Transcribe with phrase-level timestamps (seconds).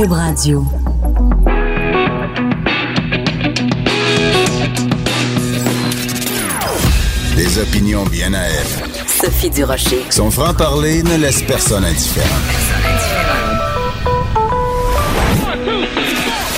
[0.00, 0.64] Cube Radio.
[7.36, 8.66] Des opinions bien à elle.
[9.06, 10.02] Sophie Durocher.
[10.08, 12.26] Son franc-parler ne laisse personne indifférent.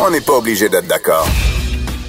[0.00, 1.26] On n'est pas obligé d'être d'accord.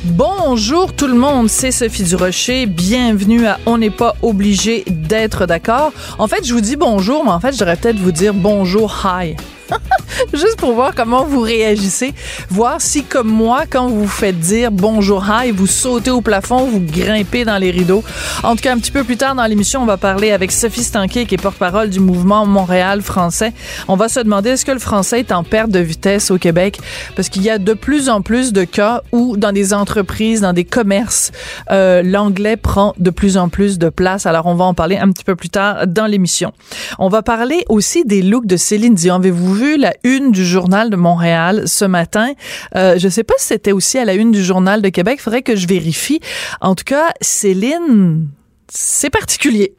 [0.04, 2.68] Bonjour tout le monde, c'est Sophie Durocher.
[2.68, 5.94] Bienvenue à On n'est pas obligé d'être d'accord.
[6.20, 9.04] En fait, je vous dis bonjour, mais en fait, je devrais peut-être vous dire bonjour,
[9.04, 9.36] hi.
[10.34, 12.14] Juste pour voir comment vous réagissez,
[12.50, 16.66] voir si comme moi, quand vous vous faites dire bonjour hi, vous sautez au plafond,
[16.66, 18.04] vous grimpez dans les rideaux.
[18.44, 20.84] En tout cas, un petit peu plus tard dans l'émission, on va parler avec Sophie
[20.84, 23.54] Stanquet, qui est porte-parole du mouvement Montréal français.
[23.88, 26.80] On va se demander est-ce que le français est en perte de vitesse au Québec,
[27.16, 30.54] parce qu'il y a de plus en plus de cas où dans des entreprises, dans
[30.54, 31.32] des commerces,
[31.72, 34.26] euh, l'anglais prend de plus en plus de place.
[34.26, 36.52] Alors, on va en parler un petit peu plus tard dans l'émission.
[37.00, 39.16] On va parler aussi des looks de Céline Dion.
[39.16, 42.34] Avez-vous vu la une du journal de Montréal ce matin.
[42.76, 45.22] Euh, je sais pas si c'était aussi à la une du journal de Québec.
[45.22, 46.20] Faudrait que je vérifie.
[46.62, 48.28] En tout cas, Céline,
[48.70, 49.76] c'est particulier.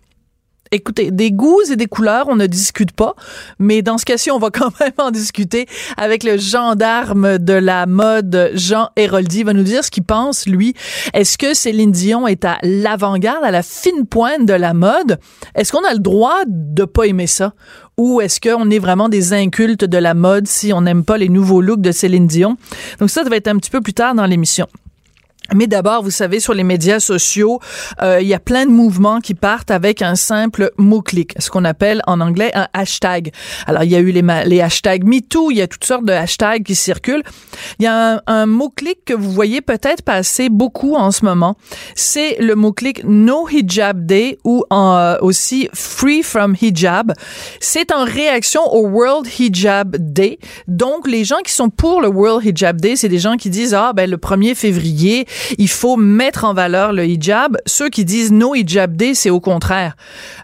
[0.74, 3.14] Écoutez, des goûts et des couleurs, on ne discute pas,
[3.60, 5.66] mais dans ce cas-ci, on va quand même en discuter
[5.96, 9.40] avec le gendarme de la mode, Jean Héroldi.
[9.40, 10.74] Il va nous dire ce qu'il pense, lui.
[11.12, 15.20] Est-ce que Céline Dion est à l'avant-garde, à la fine pointe de la mode?
[15.54, 17.52] Est-ce qu'on a le droit de pas aimer ça?
[17.96, 21.28] Ou est-ce qu'on est vraiment des incultes de la mode si on n'aime pas les
[21.28, 22.56] nouveaux looks de Céline Dion?
[22.98, 24.66] Donc ça, ça va être un petit peu plus tard dans l'émission.
[25.52, 27.60] Mais d'abord, vous savez, sur les médias sociaux,
[28.02, 31.66] euh, il y a plein de mouvements qui partent avec un simple mot-clic, ce qu'on
[31.66, 33.30] appelle en anglais un hashtag.
[33.66, 36.12] Alors, il y a eu les, les hashtags MeToo, il y a toutes sortes de
[36.12, 37.22] hashtags qui circulent.
[37.78, 41.56] Il y a un, mot-clic que vous voyez peut-être passer beaucoup en ce moment.
[41.94, 47.12] C'est le mot-clic No Hijab Day ou euh, aussi Free from Hijab.
[47.60, 50.38] C'est en réaction au World Hijab Day.
[50.68, 53.74] Donc, les gens qui sont pour le World Hijab Day, c'est des gens qui disent,
[53.74, 55.26] ah, ben, le 1er février,
[55.58, 57.56] il faut mettre en valeur le hijab.
[57.66, 59.96] Ceux qui disent no hijab day, c'est au contraire.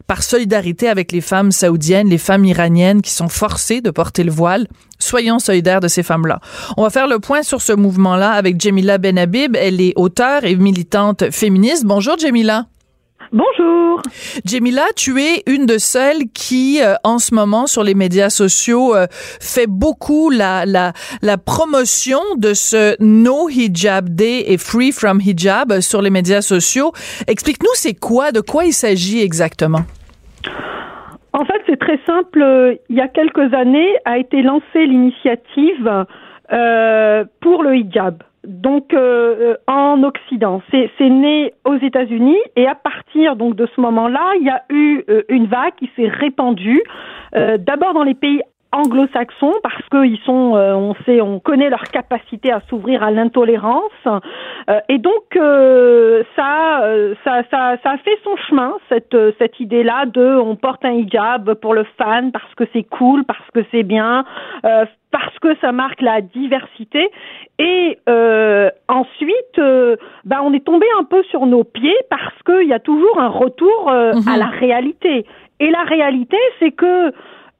[0.07, 4.33] Par solidarité avec les femmes saoudiennes, les femmes iraniennes qui sont forcées de porter le
[4.33, 4.67] voile,
[4.99, 6.41] soyons solidaires de ces femmes-là.
[6.77, 9.57] On va faire le point sur ce mouvement-là avec Jamila Benhabib.
[9.57, 11.85] Elle est auteure et militante féministe.
[11.85, 12.67] Bonjour Jamila.
[13.33, 14.03] Bonjour.
[14.45, 18.97] Jamila, tu es une de celles qui, euh, en ce moment, sur les médias sociaux,
[18.97, 20.93] euh, fait beaucoup la, la,
[21.23, 26.93] la promotion de ce No Hijab Day et Free from Hijab sur les médias sociaux.
[27.29, 29.83] Explique-nous, c'est quoi, de quoi il s'agit exactement?
[31.33, 32.79] En fait, c'est très simple.
[32.89, 35.89] Il y a quelques années a été lancée l'initiative
[36.53, 40.63] euh, pour le hijab donc euh, euh, en Occident.
[40.71, 45.05] C'est né aux États-Unis et à partir donc de ce moment-là, il y a eu
[45.09, 46.83] euh, une vague qui s'est répandue
[47.33, 52.61] d'abord dans les pays anglo-saxons parce qu'ils sont, on sait, on connaît leur capacité à
[52.69, 54.09] s'ouvrir à l'intolérance
[54.89, 56.83] et donc ça,
[57.25, 61.55] ça, ça, ça a fait son chemin cette cette idée-là de on porte un hijab
[61.55, 64.25] pour le fan parce que c'est cool, parce que c'est bien,
[65.11, 67.11] parce que ça marque la diversité.
[67.59, 72.69] Et euh, ensuite, euh, bah, on est tombé un peu sur nos pieds parce qu'il
[72.69, 74.39] y a toujours un retour euh, à mhm.
[74.39, 75.27] la réalité.
[75.59, 77.13] Et la réalité, c'est que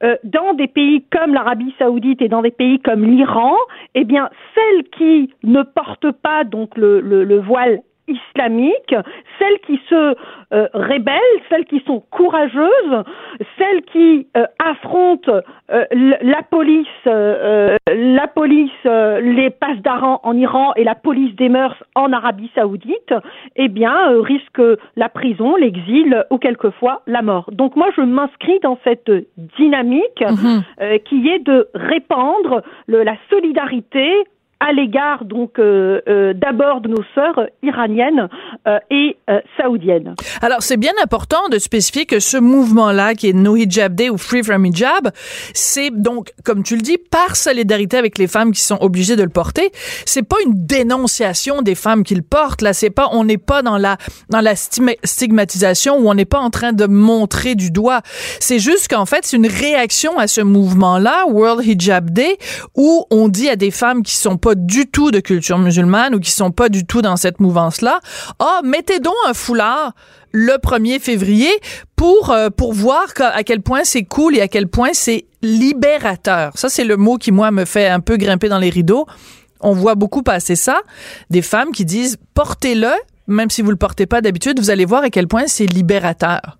[0.03, 3.55] euh, dans des pays comme l'Arabie Saoudite et dans des pays comme l'Iran,
[3.95, 8.95] eh bien, celles qui ne portent pas donc le, le, le voile islamiques,
[9.39, 10.15] celles qui se
[10.53, 13.03] euh, rebellent, celles qui sont courageuses,
[13.57, 15.31] celles qui euh, affrontent
[15.71, 15.85] euh,
[16.21, 22.11] la police, la police, les passes d'Aran en Iran et la police des mœurs en
[22.11, 23.13] Arabie Saoudite,
[23.55, 27.49] eh bien, risquent la prison, l'exil ou quelquefois la mort.
[27.51, 29.11] Donc moi, je m'inscris dans cette
[29.57, 30.99] dynamique mhm.
[31.05, 34.25] qui est de répandre la solidarité
[34.61, 38.29] à l'égard donc euh, euh, d'abord de nos sœurs iraniennes
[38.67, 39.17] euh, et
[39.57, 40.15] saoudiennes.
[40.41, 44.17] Alors c'est bien important de spécifier que ce mouvement-là qui est No Hijab Day ou
[44.17, 45.09] Free from Hijab,
[45.53, 49.23] c'est donc comme tu le dis par solidarité avec les femmes qui sont obligées de
[49.23, 49.71] le porter.
[50.05, 52.61] C'est pas une dénonciation des femmes qui le portent.
[52.61, 53.97] Là, c'est pas on n'est pas dans la
[54.29, 58.01] dans la stigmatisation ou on n'est pas en train de montrer du doigt.
[58.39, 62.37] C'est juste qu'en fait c'est une réaction à ce mouvement-là World Hijab Day
[62.75, 66.19] où on dit à des femmes qui sont pas du tout de culture musulmane ou
[66.19, 67.99] qui sont pas du tout dans cette mouvance-là,
[68.39, 69.93] ah, mettez donc un foulard
[70.31, 71.49] le 1er février
[71.95, 76.51] pour euh, pour voir à quel point c'est cool et à quel point c'est libérateur.
[76.55, 79.05] Ça c'est le mot qui moi me fait un peu grimper dans les rideaux.
[79.59, 80.81] On voit beaucoup passer ça,
[81.29, 82.91] des femmes qui disent portez-le
[83.27, 86.57] même si vous le portez pas d'habitude, vous allez voir à quel point c'est libérateur.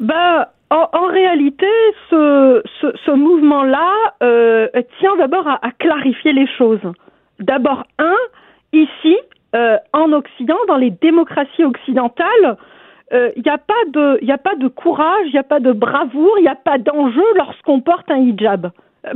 [0.00, 1.68] Ben en, réalité,
[2.10, 3.92] ce, mouvement-là
[4.22, 4.68] euh,
[4.98, 6.80] tient d'abord à, clarifier les choses.
[7.38, 8.16] D'abord, un,
[8.72, 9.16] ici,
[9.54, 12.56] euh, en Occident, dans les démocraties occidentales,
[13.12, 16.42] il euh, n'y a a pas de courage, il n'y a pas de bravoure, il
[16.42, 18.72] n'y a pas d'enjeu lorsqu'on porte un hijab.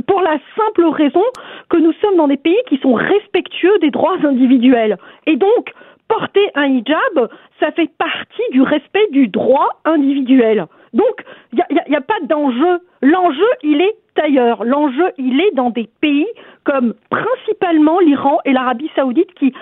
[0.07, 1.23] Pour la simple raison
[1.69, 4.97] que nous sommes dans des pays qui sont respectueux des droits individuels.
[5.25, 5.73] Et donc,
[6.07, 7.29] porter un hijab,
[7.59, 10.67] ça fait partie du respect du droit individuel.
[10.93, 12.81] Donc, il n'y a, pas d'enjeu.
[13.01, 14.63] L'enjeu, il est ailleurs.
[14.63, 16.27] L'enjeu, il est dans des pays
[16.63, 19.53] comme principalement l'Iran et l'Arabie saoudite qui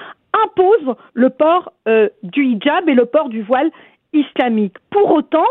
[0.45, 3.71] imposent le port euh, du hijab et le port du voile
[4.13, 4.75] islamique.
[4.89, 5.47] Pour autant,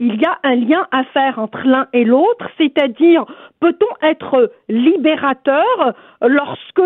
[0.00, 3.24] il y a un lien à faire entre l'un et l'autre, c'est-à-dire
[3.60, 6.82] peut-on être libérateur lorsque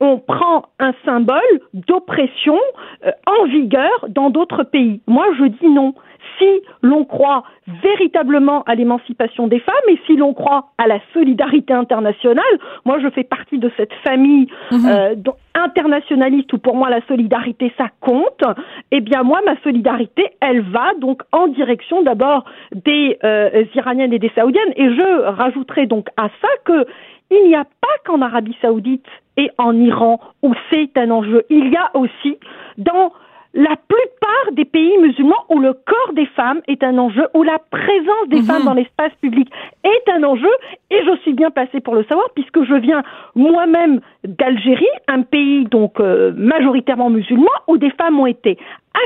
[0.00, 2.58] on prend un symbole d'oppression
[3.04, 5.00] euh, en vigueur dans d'autres pays?
[5.06, 5.94] Moi, je dis non.
[6.40, 7.44] Si l'on croit
[7.82, 12.44] véritablement à l'émancipation des femmes et si l'on croit à la solidarité internationale,
[12.84, 14.86] moi je fais partie de cette famille mhm.
[14.86, 15.14] euh,
[15.54, 18.42] internationaliste où pour moi la solidarité ça compte,
[18.90, 24.18] eh bien moi ma solidarité elle va donc en direction d'abord des euh, Iraniennes et
[24.18, 26.86] des Saoudiennes et je rajouterai donc à ça que
[27.30, 29.06] il n'y a pas qu'en Arabie Saoudite
[29.36, 31.44] et en Iran où c'est un enjeu.
[31.48, 32.36] Il y a aussi
[32.76, 33.12] dans
[33.52, 37.58] la plupart des pays musulmans où le corps des femmes est un enjeu, où la
[37.58, 38.44] présence des mhm.
[38.44, 39.50] femmes dans l'espace public
[39.82, 40.50] est un enjeu,
[40.90, 43.02] et je suis bien placée pour le savoir puisque je viens
[43.34, 48.56] moi-même d'Algérie, un pays donc euh, majoritairement musulman, où des femmes ont été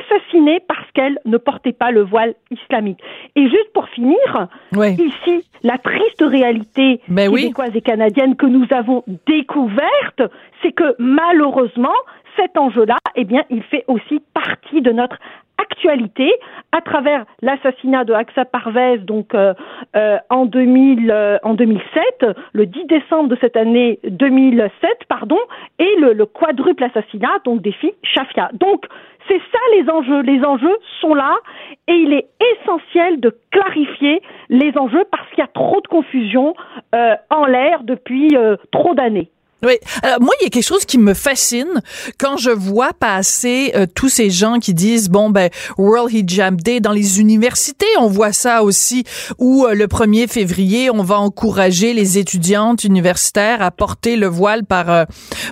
[0.01, 2.99] assassinées parce qu'elles ne portaient pas le voile islamique.
[3.37, 9.05] Et juste pour finir, ici, la triste réalité ben québécoise et canadienne que nous avons
[9.27, 10.23] découverte,
[10.63, 11.95] c'est que malheureusement,
[12.37, 15.19] cet enjeu-là, eh bien, il fait aussi partie de notre
[15.59, 16.33] actualité.
[16.73, 19.55] À travers l'assassinat de Aksa Parvez donc euh,
[19.95, 24.73] euh, en 2000 euh, en 2007 le 10 décembre de cette année 2007
[25.09, 25.39] pardon
[25.79, 28.51] et le, le quadruple assassinat donc des filles Shafia.
[28.55, 28.87] Donc
[29.29, 30.23] c'est ça les enjeux.
[30.23, 31.37] Les enjeux sont là
[31.87, 32.27] et il est
[32.61, 36.55] essentiel de clarifier les enjeux parce qu'il y a trop de confusion
[37.31, 38.37] en l'air depuis
[38.71, 39.31] trop d'années
[39.65, 39.79] oui.
[40.03, 41.83] Alors moi, il y a quelque chose qui me fascine
[42.19, 46.81] quand je vois passer euh, tous ces gens qui disent bon ben World Hijab Day
[46.81, 49.05] dans les universités, on voit ça aussi
[49.39, 54.65] où euh, le 1er février, on va encourager les étudiantes universitaires à porter le voile
[54.65, 55.05] par euh,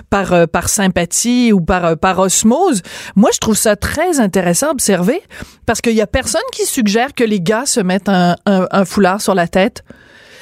[0.09, 2.81] par par sympathie ou par par osmose.
[3.15, 5.21] Moi, je trouve ça très intéressant à observer
[5.65, 8.85] parce qu'il y a personne qui suggère que les gars se mettent un, un, un
[8.85, 9.83] foulard sur la tête.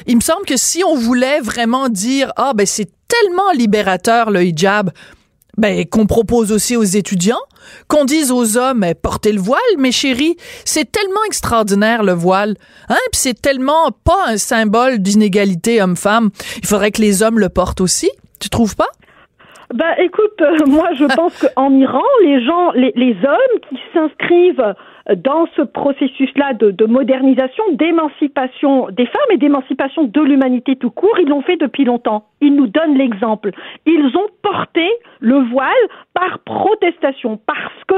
[0.07, 4.43] Il me semble que si on voulait vraiment dire ah ben c'est tellement libérateur le
[4.43, 4.91] hijab,
[5.57, 7.43] ben qu'on propose aussi aux étudiants,
[7.87, 10.35] qu'on dise aux hommes portez le voile, mes chéris,
[10.65, 12.55] c'est tellement extraordinaire le voile,
[12.89, 16.29] hein, puis c'est tellement pas un symbole d'inégalité homme-femme.
[16.57, 18.09] Il faudrait que les hommes le portent aussi.
[18.39, 18.89] Tu trouves pas?
[19.73, 24.73] Ben écoute, euh, moi je pense qu'en Iran, les gens, les, les hommes qui s'inscrivent
[25.15, 31.17] dans ce processus-là de, de, modernisation, d'émancipation des femmes et d'émancipation de l'humanité tout court,
[31.19, 32.25] ils l'ont fait depuis longtemps.
[32.41, 33.51] Ils nous donnent l'exemple.
[33.85, 34.87] Ils ont porté
[35.19, 35.69] le voile
[36.13, 37.95] par protestation parce que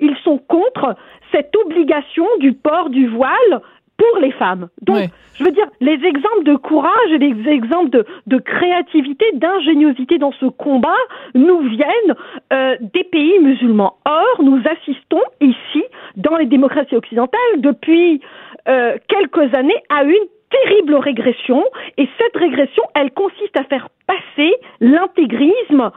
[0.00, 0.96] ils sont contre
[1.32, 3.60] cette obligation du port du voile
[4.00, 4.68] pour les femmes.
[4.80, 10.16] Donc, je veux dire, les exemples de courage et les exemples de, de créativité, d'ingéniosité
[10.16, 11.02] dans ce combat
[11.34, 12.14] nous viennent
[12.52, 13.96] euh, des pays musulmans.
[14.06, 15.84] Or, nous assistons ici,
[16.16, 18.22] dans les démocraties occidentales, depuis
[18.68, 21.62] euh, quelques années, à une terrible régression.
[21.98, 25.90] Et cette régression, elle consiste à faire passer l'intégrisme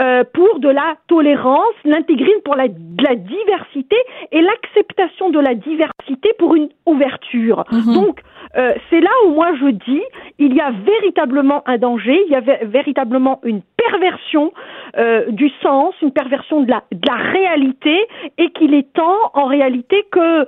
[0.00, 3.96] euh, pour de la tolérance, l'intégrisme pour la, la diversité
[4.32, 7.64] et l'acceptation de la diversité pour une ouverture.
[7.72, 7.94] Mhm.
[7.94, 8.20] Donc,
[8.56, 10.02] euh, c'est là où moi je dis,
[10.38, 14.52] il y a véritablement un danger, il y a véritablement une perversion
[14.96, 18.06] euh, du sens, une perversion de la, de la réalité,
[18.38, 20.46] et qu'il est temps en réalité que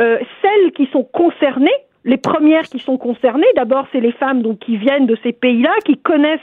[0.00, 1.70] euh, celles qui sont concernées
[2.04, 5.70] les premières qui sont concernées, d'abord, c'est les femmes donc qui viennent de ces pays-là,
[5.84, 6.40] qui connaissent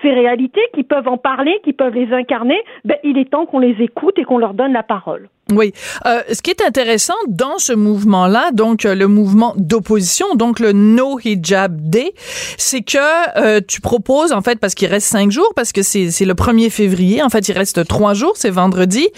[0.00, 2.60] ces réalités, qui peuvent en parler, qui peuvent les incarner.
[2.84, 5.28] Ben, il est temps qu'on les écoute et qu'on leur donne la parole.
[5.56, 5.72] Oui.
[6.06, 10.72] Euh, ce qui est intéressant dans ce mouvement-là, donc euh, le mouvement d'opposition, donc le
[10.72, 12.12] No Hijab Day,
[12.56, 12.98] c'est que
[13.38, 16.70] euh, tu proposes, en fait, parce qu'il reste cinq jours, parce que c'est, le 1er
[16.70, 19.08] février, en fait, il reste trois jours, c'est vendredi,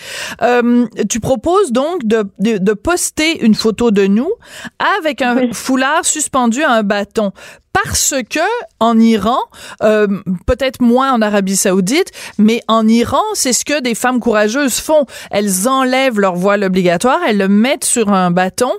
[0.42, 4.30] euh, tu proposes donc de, de, poster une photo de nous
[5.02, 7.32] avec un foulard suspendu à un bâton
[7.82, 8.40] parce que
[8.78, 9.40] en Iran,
[9.82, 10.06] euh,
[10.46, 15.06] peut-être moins en Arabie Saoudite, mais en Iran, c'est ce que des femmes courageuses font.
[15.30, 18.70] Elles enlèvent leur voile obligatoire, elles le mettent sur un bâton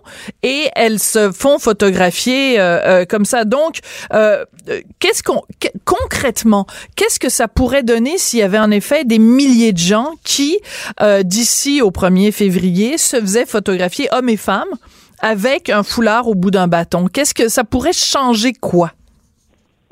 [0.44, 3.44] et elles se font photographier euh, euh, comme ça.
[3.44, 3.80] Donc,
[5.00, 5.42] qu'est-ce qu'on
[5.84, 10.14] concrètement, qu'est-ce que ça pourrait donner s'il y avait en effet des milliers de gens
[10.24, 10.58] qui,
[11.24, 14.74] d'ici au 1er février, se faisaient photographier hommes et femmes
[15.22, 17.08] avec un foulard au bout d'un bâton?
[17.12, 18.92] Qu'est-ce que ça pourrait changer quoi?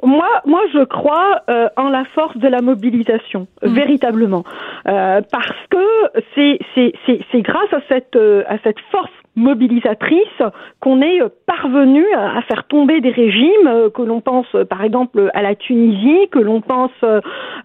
[0.04, 3.68] Moi, moi, je crois euh, en la force de la mobilisation, mmh.
[3.74, 4.44] véritablement,
[4.88, 6.60] euh, parce que c'est
[7.06, 10.44] c'est grâce à cette euh, à cette force mobilisatrice
[10.80, 15.56] qu'on est parvenu à faire tomber des régimes que l'on pense par exemple à la
[15.56, 16.92] Tunisie, que l'on pense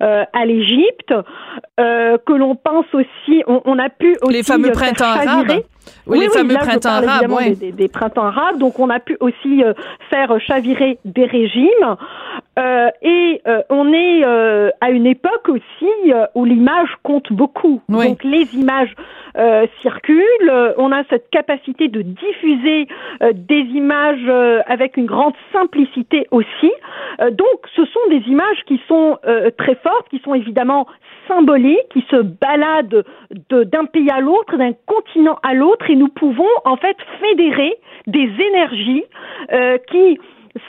[0.01, 1.13] à l'Égypte,
[1.77, 5.61] que l'on pense aussi, on, a pu aussi les fameux printemps arabes.
[6.07, 7.73] Oui, les fameux printemps arabes, oui.
[7.73, 8.59] Des, printemps arabes.
[8.59, 9.73] Donc, on a pu aussi euh,
[10.11, 11.97] faire chavirer des régimes.
[12.59, 14.25] Euh, et euh, on est
[14.81, 17.83] à une époque aussi où l'image compte beaucoup.
[17.89, 18.95] Donc, les images
[19.83, 20.75] circulent.
[20.77, 22.89] On a cette capacité de diffuser
[23.33, 24.29] des images
[24.67, 26.73] avec une grande simplicité aussi.
[27.21, 29.19] donc, ce sont des images qui sont
[29.57, 30.87] très fortes, qui sont évidemment
[31.29, 33.05] symboliques, qui se baladent
[33.51, 37.75] d'un pays à l'autre, d'un continent à l'autre et nous pouvons en fait fédérer
[38.07, 39.05] des énergies
[39.53, 40.19] euh, qui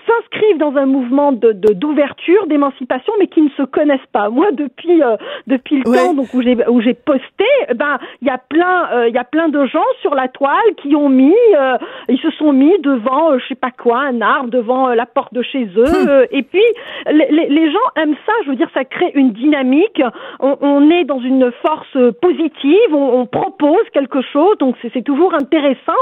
[0.05, 4.29] s'inscrivent dans un mouvement de d'ouverture, d'émancipation, mais qui ne se connaissent pas.
[4.29, 5.15] Moi, depuis euh,
[5.47, 7.45] depuis le temps donc où j'ai où j'ai posté,
[7.75, 10.75] ben il y a plein euh, il y a plein de gens sur la toile
[10.77, 14.49] qui ont mis euh, ils se sont mis devant je sais pas quoi un arbre
[14.49, 16.25] devant la porte de chez eux hum.
[16.31, 16.63] et puis
[17.11, 18.33] les, les, gens aiment ça.
[18.45, 20.01] Je veux dire, ça crée une dynamique.
[20.39, 22.93] On, on est dans une force positive.
[22.93, 25.93] On, on propose quelque chose, donc c'est toujours intéressant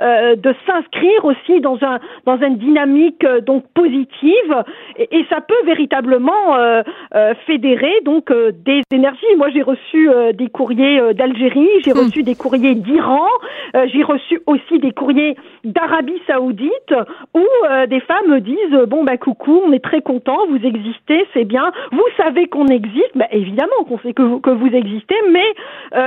[0.00, 4.64] de s'inscrire aussi dans un dans une dynamique euh, donc positive
[4.96, 6.82] et, ça peut véritablement euh,
[7.14, 9.24] euh, fédérer donc des énergies.
[9.36, 11.98] Moi, j'ai reçu des courriers d'Algérie, j'ai hmm.
[11.98, 13.26] reçu des courriers d'Iran,
[13.86, 16.94] j'ai reçu aussi des courriers d'Arabie Saoudite
[17.34, 17.44] où
[17.88, 21.72] des femmes me disent bon bah coucou, on est très content, vous existez, c'est bien.
[21.92, 25.54] Vous savez qu'on existe, bah, évidemment qu'on sait que vous, que vous existez, mais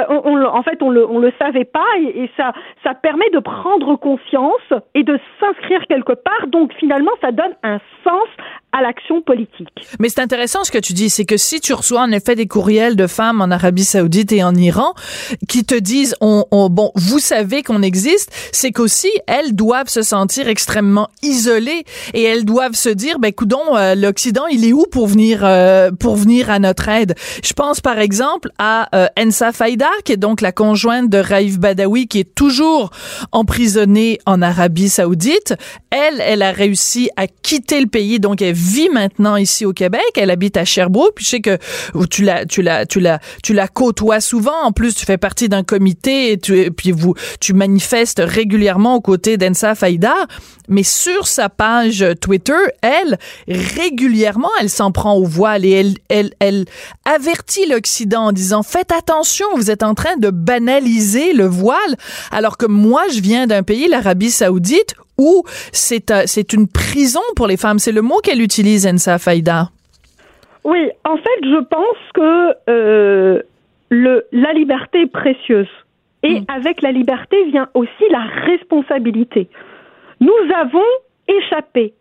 [0.10, 3.40] on, en fait on le on le savait pas et, et ça ça permet de
[3.40, 6.48] prendre conscience et de s'inscrire quelque part.
[6.48, 8.28] Donc finalement ça donne un sens
[8.74, 9.70] à l'action politique.
[10.00, 12.48] Mais c'est intéressant ce que tu dis, c'est que si tu reçois en effet des
[12.48, 14.94] courriels de femmes en Arabie Saoudite et en Iran
[15.48, 20.48] qui te disent on, bon vous savez qu'on existe, c'est qu'aussi elles doivent se sentir
[20.48, 25.08] extrêmement isolées et elles doivent se dire ben coudon euh, l'Occident il est où pour
[25.08, 27.16] venir euh, pour venir à notre aide?
[27.44, 31.58] Je pense par exemple à euh, Ensa Faïda qui est donc la conjointe de Raif
[31.58, 32.92] Badawi qui est toujours
[33.32, 35.56] emprisonnée en Arabie Saoudite.
[35.90, 40.02] Elle elle a réussi à quitter le pays donc elle vit maintenant ici au Québec.
[40.16, 41.16] Elle habite à Sherbrooke.
[41.16, 41.58] Puis je sais que
[42.10, 44.60] tu la, tu la, tu la, tu la côtoies souvent.
[44.64, 49.02] En plus, tu fais partie d'un comité et, tu, puis vous, tu manifestes régulièrement aux
[49.02, 50.14] côtés d'Ensa Faïda.
[50.70, 56.34] Mais sur sa page Twitter, elle, régulièrement, elle s'en prend au voile et elle, elle,
[56.40, 56.66] elle
[57.06, 61.96] avertit l'Occident en disant faites attention, vous êtes en train de banaliser le voile.
[62.32, 67.22] Alors que moi, je viens d'un pays, l'Arabie Saoudite, où c'est euh, c'est une prison
[67.36, 67.80] pour les femmes?
[67.80, 69.70] C'est le mot qu'elle utilise, Ensa Faïda.
[70.64, 73.42] Oui, en fait, je pense que euh,
[73.90, 75.70] le, la liberté est précieuse.
[76.24, 76.46] Et hmm.
[76.50, 79.48] avec la liberté vient aussi la responsabilité.
[80.20, 80.90] Nous avons
[81.30, 81.94] échappé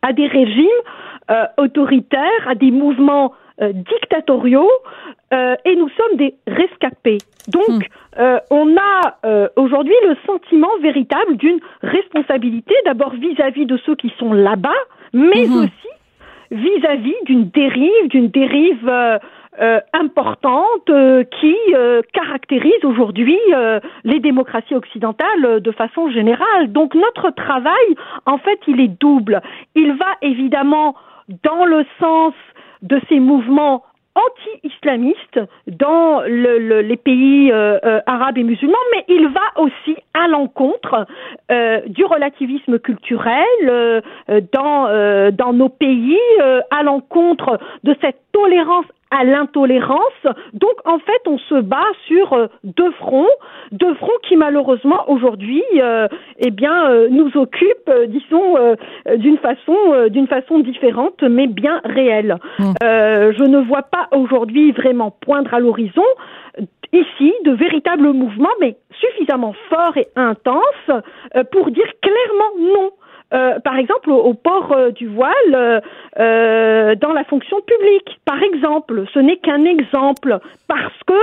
[0.00, 0.66] à des régimes
[1.30, 4.70] euh, autoritaires, à des mouvements euh, dictatoriaux
[5.32, 7.18] et nous sommes des rescapés.
[7.48, 7.80] Donc, hmm.
[8.18, 14.32] Euh, on a aujourd'hui le sentiment véritable d'une responsabilité, d'abord vis-à-vis de ceux qui sont
[14.32, 14.70] là-bas,
[15.12, 15.64] mais hmm.
[15.64, 15.88] aussi
[16.50, 18.90] vis-à-vis d'une dérive, d'une dérive
[19.92, 20.90] importante
[21.40, 21.56] qui
[22.12, 23.38] caractérise aujourd'hui
[24.04, 26.70] les démocraties occidentales de façon générale.
[26.72, 27.96] Donc notre travail,
[28.26, 29.40] en fait, il est double.
[29.74, 30.94] Il va évidemment
[31.42, 32.34] dans le sens
[32.82, 33.82] de ces mouvements
[34.16, 40.26] anti-islamistes dans le, les pays euh, euh, arabes et musulmans, mais il va aussi à
[40.26, 41.06] l'encontre
[41.52, 44.02] euh, du relativisme culturel
[44.52, 46.18] dans nos pays,
[46.70, 50.26] à l'encontre de cette tolérance à l'intolérance.
[50.52, 53.28] Donc en fait, on se bat sur euh, deux fronts,
[53.72, 56.08] deux fronts qui malheureusement aujourd'hui, euh,
[56.38, 58.56] eh bien, euh, nous occupent, disons,
[59.16, 59.76] d'une façon,
[60.10, 62.36] d'une façon différente, mais bien réelle.
[62.58, 62.72] Mmh.
[62.80, 66.04] je ne vois pas aujourd'hui vraiment poindre à l'horizon
[66.92, 70.90] ici de véritables mouvements, mais suffisamment forts et intenses
[71.52, 72.90] pour dire clairement non
[73.30, 75.82] par exemple, au, port du voile
[76.16, 78.18] dans la fonction publique.
[78.24, 81.20] Par exemple, ce n'est qu'un exemple parce que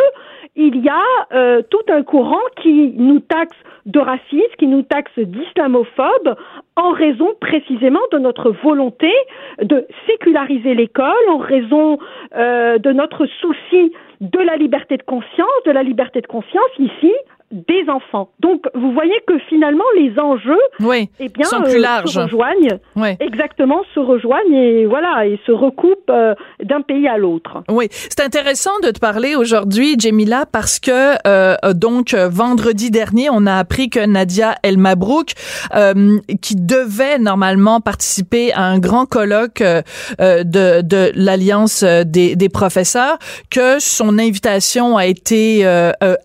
[0.56, 6.36] il y a tout un courant qui nous taxe de racisme, qui nous taxe d'islamophobes
[6.76, 9.12] en raison précisément de notre volonté
[9.62, 12.00] de séculariser l'école, en raison
[12.36, 17.12] euh, de notre souci de la liberté de conscience, de la liberté de conscience ici
[17.54, 18.30] des enfants.
[18.40, 22.10] Donc, vous voyez que finalement, les enjeux, oui, eh bien, sont plus euh, larges.
[22.10, 22.80] se rejoignent.
[23.20, 26.34] Exactement, se rejoignent et voilà, et se recoupent euh,
[26.64, 27.64] d'un pays à l'autre.
[27.70, 33.46] Oui, c'est intéressant de te parler aujourd'hui, Jemila, parce que euh, donc vendredi dernier, on
[33.46, 35.34] a appris que Nadia El Mabrouk,
[36.42, 39.62] qui devait normalement participer à un grand colloque
[40.20, 43.18] de, de l'Alliance des, des professeurs,
[43.52, 45.66] que son invitation a été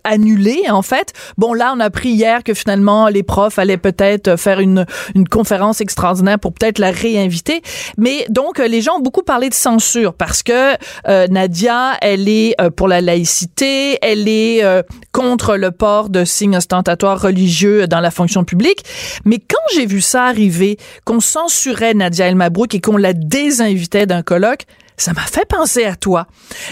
[0.03, 4.37] annulée en fait Bon, là, on a appris hier que finalement, les profs allaient peut-être
[4.37, 4.85] faire une,
[5.15, 7.61] une conférence extraordinaire pour peut-être la réinviter.
[7.97, 10.75] Mais donc, les gens ont beaucoup parlé de censure parce que
[11.07, 16.25] euh, Nadia, elle est euh, pour la laïcité, elle est euh, contre le port de
[16.25, 18.83] signes ostentatoires religieux dans la fonction publique.
[19.25, 24.05] Mais quand j'ai vu ça arriver, qu'on censurait Nadia El Mabrouk et qu'on la désinvitait
[24.05, 24.65] d'un colloque,
[25.01, 26.27] ça m'a fait penser à toi.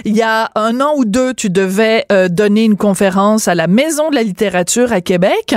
[0.05, 3.67] Il y a un an ou deux, tu devais euh, donner une conférence à la
[3.67, 5.55] Maison de la littérature à Québec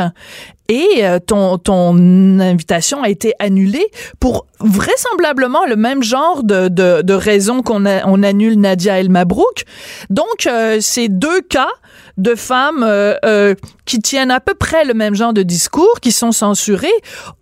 [0.71, 3.87] et euh, ton, ton invitation a été annulée
[4.21, 9.65] pour vraisemblablement le même genre de, de, de raison qu'on on annule Nadia El Mabrouk.
[10.11, 11.71] Donc, euh, c'est deux cas
[12.19, 16.31] de femmes euh, qui tiennent à peu près le même genre de discours, qui sont
[16.31, 16.89] censurées.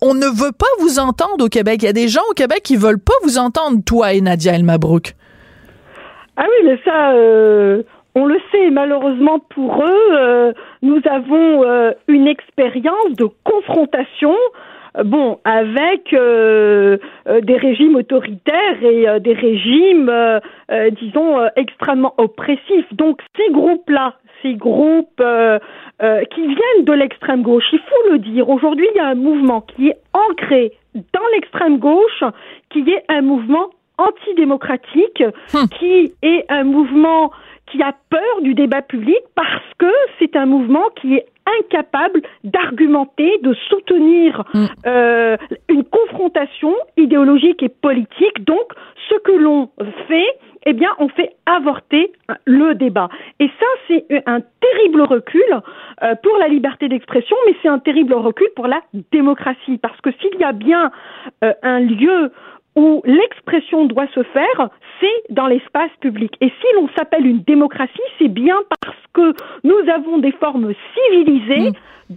[0.01, 1.83] On ne veut pas vous entendre au Québec.
[1.83, 4.55] Il y a des gens au Québec qui veulent pas vous entendre, toi et Nadia
[4.55, 5.15] El Mabrouk.
[6.41, 7.13] Ah oui, mais ça,
[8.19, 10.53] on le sait, malheureusement pour eux, euh,
[10.83, 14.35] nous avons euh, une expérience de confrontation
[14.97, 20.11] euh, bon, avec des régimes autoritaires et des régimes,
[21.01, 22.93] disons, extrêmement oppressifs.
[22.93, 25.23] Donc ces groupes-là, ces groupes
[26.31, 29.61] qui viennent de l'extrême gauche, il faut le dire, aujourd'hui il y a un mouvement
[29.61, 32.25] qui est ancré dans l'extrême gauche,
[32.71, 35.23] qui est un mouvement antidémocratique,
[35.55, 35.69] hum.
[35.79, 37.31] qui est un mouvement
[37.71, 41.27] qui a peur du débat public parce que c'est un mouvement qui est
[41.61, 44.67] incapable d'argumenter, de soutenir mm.
[44.87, 45.37] euh,
[45.69, 48.45] une confrontation idéologique et politique.
[48.45, 48.73] Donc,
[49.09, 49.71] ce que l'on
[50.07, 50.27] fait,
[50.67, 52.13] eh bien, on fait avorter
[52.45, 53.09] le débat.
[53.41, 55.43] Et ça, c'est un terrible recul
[56.03, 58.81] euh, pour la liberté d'expression, mais c'est un terrible recul pour la
[59.13, 60.91] démocratie, parce que s'il y a bien
[61.45, 62.31] euh, un lieu
[62.77, 66.35] où l'expression doit se faire, c'est dans l'espace public.
[66.41, 71.73] Et si l'on s'appelle une démocratie, c'est bien parce que nous avons des formes civilisées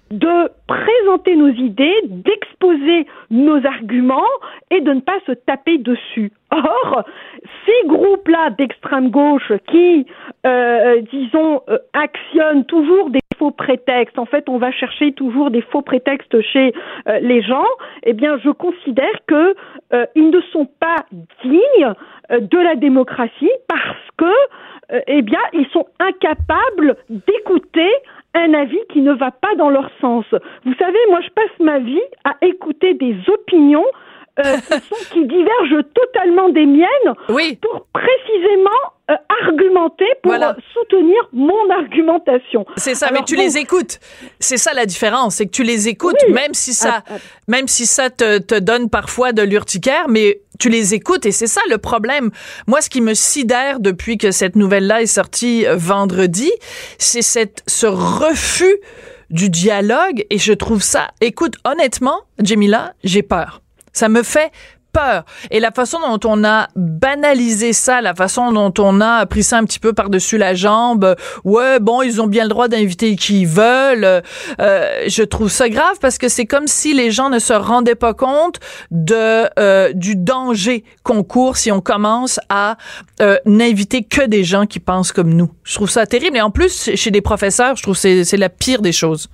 [0.10, 4.22] de présenter nos idées, d'exposer nos arguments
[4.70, 6.32] et de ne pas se taper dessus.
[6.52, 7.04] Or,
[7.66, 10.06] ces groupes-là d'extrême gauche qui,
[10.46, 15.62] euh, disons, euh, actionnent toujours des faux prétextes, en fait, on va chercher toujours des
[15.62, 16.76] faux prétextes chez
[17.08, 17.66] euh, les gens,
[18.04, 19.56] eh bien, je considère que
[20.16, 20.96] ils ne sont pas
[21.44, 21.94] dignes
[22.30, 24.34] de la démocratie parce que,
[25.08, 27.90] eh bien, ils sont incapables d'écouter
[28.34, 30.26] un avis qui ne va pas dans leur sens.
[30.64, 33.86] Vous savez, moi, je passe ma vie à écouter des opinions
[34.46, 34.58] euh,
[35.12, 37.58] qui divergent totalement des miennes oui.
[37.62, 38.70] pour précisément
[39.10, 40.34] euh, argumenter pour
[40.74, 42.66] soutenir mon argumentation.
[42.78, 44.00] C'est ça, mais tu les écoutes.
[44.40, 47.18] C'est ça la différence, c'est que tu les écoutes, même si ça, ah, ah.
[47.48, 51.48] même si ça te, te donne parfois de l'urticaire, mais tu les écoutes et c'est
[51.48, 52.30] ça le problème.
[52.68, 56.52] Moi, ce qui me sidère depuis que cette nouvelle-là est sortie euh, vendredi,
[56.98, 58.78] c'est cette ce refus
[59.32, 61.10] du dialogue et je trouve ça.
[61.22, 63.62] Écoute, honnêtement, Jamila, j'ai peur.
[63.94, 64.52] Ça me fait
[64.92, 65.24] peur.
[65.50, 69.58] Et la façon dont on a banalisé ça, la façon dont on a pris ça
[69.58, 73.46] un petit peu par-dessus la jambe, ouais, bon, ils ont bien le droit d'inviter qui
[73.46, 74.22] veulent,
[74.60, 77.96] euh, je trouve ça grave parce que c'est comme si les gens ne se rendaient
[77.96, 78.60] pas compte
[78.92, 82.78] de euh, du danger qu'on court si on commence à
[83.22, 85.52] euh, n'inviter que des gens qui pensent comme nous.
[85.64, 86.38] Je trouve ça terrible.
[86.38, 89.30] Et en plus, chez des professeurs, je trouve que c'est la pire des choses.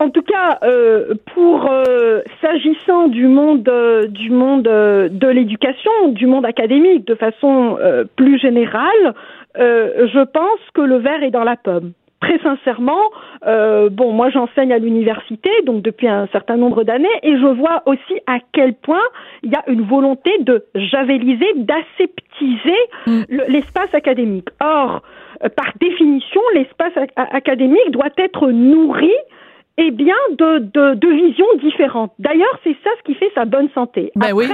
[0.00, 6.26] En tout cas, euh, pour euh, s'agissant du monde euh, du monde de l'éducation, du
[6.26, 7.78] monde académique, de façon
[8.16, 9.14] plus générale,
[9.56, 11.92] je pense que le verre est dans la pomme.
[12.20, 13.02] Très sincèrement,
[13.44, 18.20] bon, moi j'enseigne à l'université, donc depuis un certain nombre d'années, et je vois aussi
[18.26, 19.02] à quel point
[19.42, 22.78] il y a une volonté de javeliser, d'aseptiser
[23.48, 24.48] l'espace académique.
[24.60, 25.02] Or,
[25.56, 29.12] par définition, l'espace académique doit être nourri
[29.78, 32.12] eh bien, de, de, de visions différentes.
[32.18, 34.12] D'ailleurs, c'est ça ce qui fait sa bonne santé.
[34.16, 34.48] Ben Après, oui.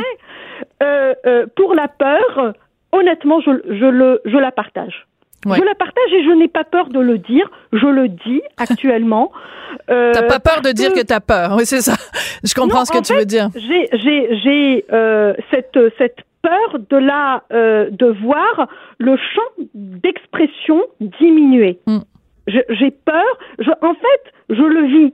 [0.82, 2.52] euh, euh, pour la peur,
[2.92, 5.06] honnêtement, je, je, le, je la partage.
[5.46, 5.58] Ouais.
[5.58, 7.50] Je la partage et je n'ai pas peur de le dire.
[7.72, 9.32] Je le dis actuellement.
[9.90, 11.56] Euh, T'as pas peur de dire que t'as peur.
[11.58, 11.94] Oui, c'est ça.
[12.44, 13.48] Je comprends Non, ce que tu fait, veux dire.
[13.56, 20.80] J'ai j'ai j'ai euh, cette cette peur de la euh, de voir le champ d'expression
[21.00, 21.80] diminuer.
[21.86, 21.98] Mm.
[22.46, 23.24] J'ai peur.
[23.58, 25.12] Je, en fait, je le vis.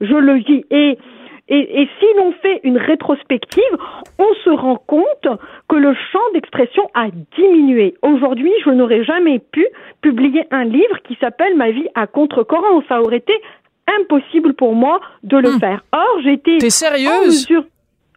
[0.00, 0.98] Je le vis et
[1.48, 3.62] et, et si l'on fait une rétrospective,
[4.18, 5.26] on se rend compte
[5.68, 7.94] que le champ d'expression a diminué.
[8.02, 9.66] Aujourd'hui, je n'aurais jamais pu
[10.00, 12.82] publier un livre qui s'appelle Ma vie à contre-courant.
[12.88, 13.34] Ça aurait été
[14.00, 15.60] impossible pour moi de le Hmm.
[15.60, 15.84] faire.
[15.92, 16.68] Or, j'étais T'es
[17.08, 17.64] en mesure.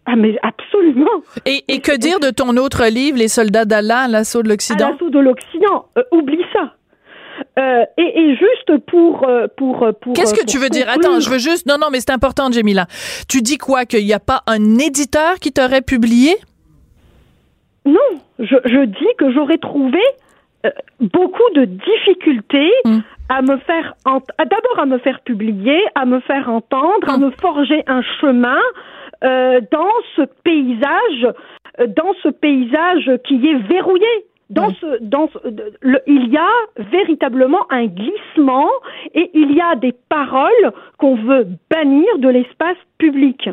[0.06, 1.10] Ah mais absolument.
[1.48, 4.92] Et, et que dire de ton autre livre, Les soldats d'Allah l'assaut de l'Occident?
[4.92, 6.76] l'assaut de l'Occident, Euh, oublie ça.
[7.58, 10.14] Euh, et, et juste pour euh, pour pour.
[10.14, 10.88] Qu'est-ce euh, que tu veux dire?
[10.90, 11.66] Attends, je veux juste.
[11.68, 12.86] Non, non, mais c'est important, Jamila.
[13.30, 13.86] Tu dis quoi?
[13.86, 16.36] Qu'il n'y a pas un éditeur qui t'aurait publié?
[17.86, 18.00] Non,
[18.40, 20.00] je, je dis que j'aurais trouvé
[20.66, 23.00] euh, beaucoup de difficultés Mm.
[23.30, 27.22] à me faire ent- d'abord à me faire publier, à me faire entendre, à Mm.
[27.26, 28.60] me forger un chemin
[29.24, 31.34] euh, dans ce paysage,
[31.80, 34.06] euh, dans ce paysage qui est verrouillé.
[34.50, 36.50] Dans ce, dans ce- de- le- il y a
[36.92, 38.70] véritablement un glissement
[39.16, 43.50] et il y a des paroles qu'on veut bannir de l'espace public.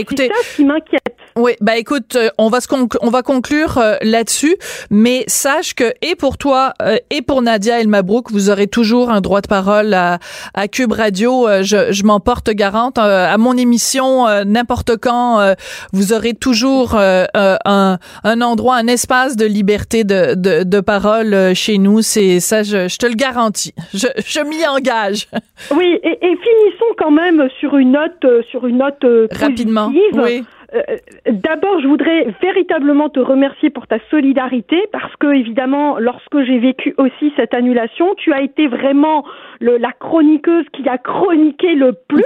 [0.00, 1.11] Écoutez, c'est ça qui m'inquiète.
[1.36, 2.68] Oui, bah écoute, euh, on va se
[3.00, 4.56] on va conclure euh, là-dessus,
[4.90, 9.10] mais sache que et pour toi euh, et pour Nadia El Mabrouk, vous aurez toujours
[9.10, 10.18] un droit de parole à,
[10.54, 11.48] à Cube Radio.
[11.48, 15.54] Euh, je je m'en porte garante à mon émission n'importe quand.
[15.92, 21.78] vous aurez toujours un un endroit, un espace de liberté de de, de parole chez
[21.78, 22.02] nous.
[22.02, 23.74] C'est ça, je, je te le garantis.
[23.94, 25.28] Je je m'y engage
[25.74, 29.86] Oui, et, et finissons quand même sur une note, sur une note euh, rapidement.
[29.92, 30.20] positive.
[30.22, 30.44] Oui.
[30.74, 36.58] Euh, D'abord, je voudrais véritablement te remercier pour ta solidarité parce que, évidemment, lorsque j'ai
[36.58, 39.24] vécu aussi cette annulation, tu as été vraiment
[39.60, 42.22] la chroniqueuse qui a chroniqué le plus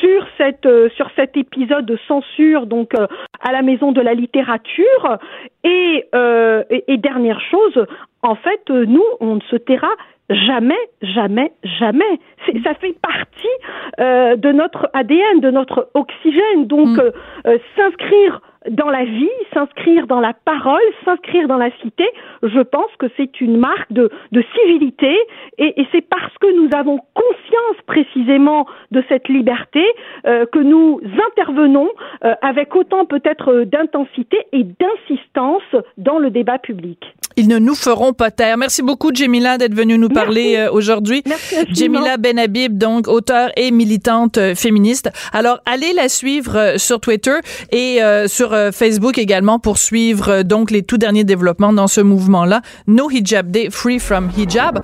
[0.00, 3.06] sur cette euh, cet épisode de censure, donc euh,
[3.40, 5.18] à la Maison de la Littérature.
[5.64, 6.06] Et,
[6.88, 7.86] et, dernière chose,
[8.22, 9.90] en fait, nous, on ne se taira
[10.34, 12.18] jamais, jamais, jamais.
[12.64, 13.56] Ça fait partie
[14.00, 16.66] euh, de notre ADN, de notre oxygène.
[16.66, 17.00] Donc, Mm.
[17.00, 17.10] euh,
[17.46, 18.40] euh, s'inscrire
[18.70, 22.04] dans la vie, s'inscrire dans la parole, s'inscrire dans la cité,
[22.42, 25.16] je pense que c'est une marque de, de civilité
[25.58, 29.84] et, et c'est parce que nous avons conscience précisément de cette liberté
[30.26, 31.88] euh, que nous intervenons
[32.24, 35.62] euh, avec autant peut-être d'intensité et d'insistance
[35.96, 36.98] dans le débat public.
[37.36, 38.58] Ils ne nous feront pas taire.
[38.58, 41.22] Merci beaucoup, Jamila, d'être venue nous parler euh, aujourd'hui.
[41.26, 41.56] Merci.
[41.72, 45.10] Jamila Benhabib, donc auteure et militante féministe.
[45.32, 47.36] Alors, allez la suivre sur Twitter
[47.70, 51.88] et euh, sur euh, Facebook également pour suivre euh, donc les tout derniers développements dans
[51.88, 52.62] ce mouvement-là.
[52.86, 54.80] No Hijab Day, Free from Hijab.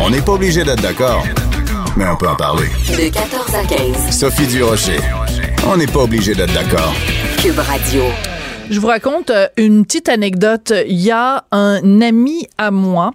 [0.00, 1.24] On n'est pas obligé d'être d'accord,
[1.96, 2.68] mais on peut en parler.
[2.88, 4.10] De 14 à 15.
[4.10, 4.98] Sophie Durocher.
[5.66, 6.92] On n'est pas obligé d'être d'accord.
[7.38, 8.02] Cube Radio.
[8.72, 10.72] Je vous raconte euh, une petite anecdote.
[10.88, 13.10] Il y a un ami à moi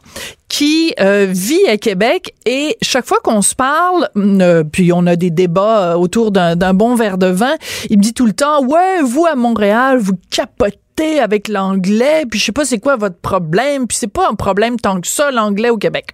[0.49, 5.15] qui euh, vit à Québec et chaque fois qu'on se parle, euh, puis on a
[5.15, 7.55] des débats autour d'un bon verre de vin,
[7.89, 12.39] il me dit tout le temps, ouais, vous à Montréal, vous capotez avec l'anglais, puis
[12.39, 15.31] je sais pas c'est quoi votre problème, puis c'est pas un problème tant que ça
[15.31, 16.09] l'anglais au Québec.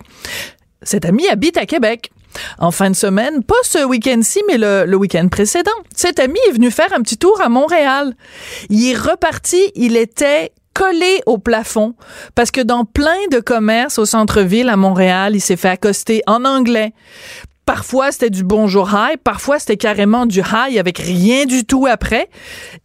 [0.84, 2.12] Cet ami habite à Québec.
[2.60, 5.72] En fin de semaine, pas ce week-end-ci, mais le, week-end précédent.
[5.96, 8.14] Cet ami est venu faire un petit tour à Montréal.
[8.70, 11.94] Il est reparti, il était collé au plafond
[12.34, 16.46] parce que dans plein de commerces au centre-ville à Montréal, il s'est fait accoster en
[16.46, 16.94] anglais.
[17.66, 22.28] Parfois, c'était du bonjour hi, parfois c'était carrément du hi avec rien du tout après.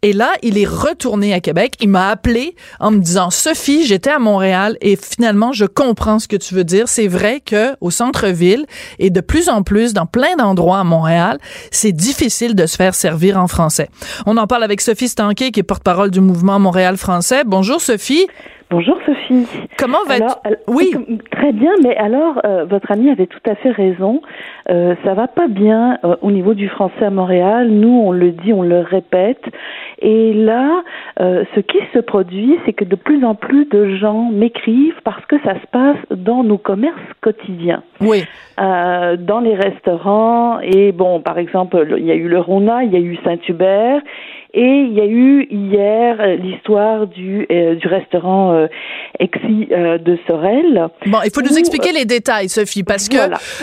[0.01, 1.75] Et là, il est retourné à Québec.
[1.81, 6.29] Il m'a appelé en me disant Sophie, j'étais à Montréal et finalement, je comprends ce
[6.29, 6.87] que tu veux dire.
[6.87, 8.65] C'est vrai que au centre-ville
[8.99, 11.39] et de plus en plus dans plein d'endroits à Montréal,
[11.71, 13.89] c'est difficile de se faire servir en français.
[14.25, 17.43] On en parle avec Sophie Stanquet qui est porte-parole du mouvement Montréal français.
[17.45, 18.27] Bonjour Sophie.
[18.71, 19.47] Bonjour Sophie.
[19.79, 20.21] Comment vas-tu?
[20.21, 20.91] Alors, al- Oui.
[21.31, 24.21] Très bien, mais alors euh, votre ami avait tout à fait raison.
[24.69, 27.69] Euh, ça va pas bien euh, au niveau du français à Montréal.
[27.69, 29.41] Nous, on le dit, on le répète.
[30.03, 30.83] Et là,
[31.19, 35.25] euh, ce qui se produit, c'est que de plus en plus de gens m'écrivent parce
[35.25, 37.81] que ça se passe dans nos commerces quotidiens.
[38.01, 38.23] Oui.
[38.61, 42.91] Euh, dans les restaurants et bon par exemple il y a eu le Rona, il
[42.91, 44.01] y a eu Saint-Hubert
[44.53, 48.67] Et il y a eu hier euh, l'histoire du, euh, du restaurant euh,
[49.19, 50.87] Exi de Sorel.
[51.05, 53.17] Bon, il faut nous expliquer les détails, Sophie, parce que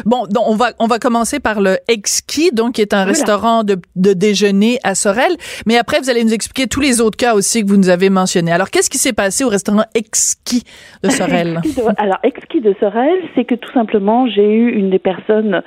[0.05, 3.65] bon, donc on va on va commencer par le Exki, donc qui est un restaurant
[3.65, 5.33] de, de déjeuner à Sorel,
[5.67, 8.11] mais après vous allez nous expliquer tous les autres cas aussi que vous nous avez
[8.11, 8.53] mentionnés.
[8.53, 10.63] Alors qu'est-ce qui s'est passé au restaurant Exki
[11.03, 11.61] de Sorel
[11.97, 15.63] Alors Exki de Sorel, c'est que tout simplement j'ai eu une des personnes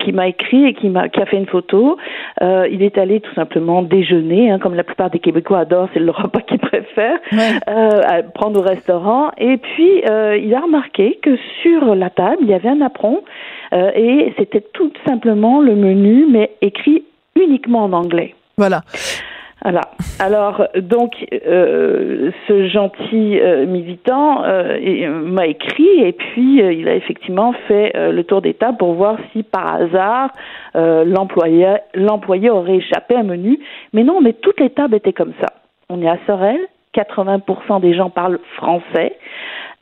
[0.00, 1.98] qui m'a écrit et qui m'a qui a fait une photo.
[2.40, 6.10] il est allé tout simplement déjeuner, hein, comme la plupart des Québécois adorent, c'est le
[6.10, 7.18] repas qu'ils préfèrent,
[7.68, 9.30] euh, prendre au restaurant.
[9.36, 13.22] Et puis, euh, il a remarqué que sur la table, il y avait un apron
[13.72, 17.04] euh, et c'était tout simplement le menu, mais écrit
[17.36, 18.34] uniquement en anglais.
[18.56, 18.82] Voilà.
[19.62, 19.82] Voilà.
[20.22, 27.54] Alors, donc, euh, ce gentil euh, militant euh, m'a écrit et puis il a effectivement
[27.66, 30.28] fait le tour des tables pour voir si par hasard
[30.74, 33.58] l'employé l'employé aurait échappé à un menu.
[33.94, 35.54] Mais non, mais toutes les tables étaient comme ça.
[35.88, 36.58] On est à Sorel,
[36.94, 39.16] 80% des gens parlent français.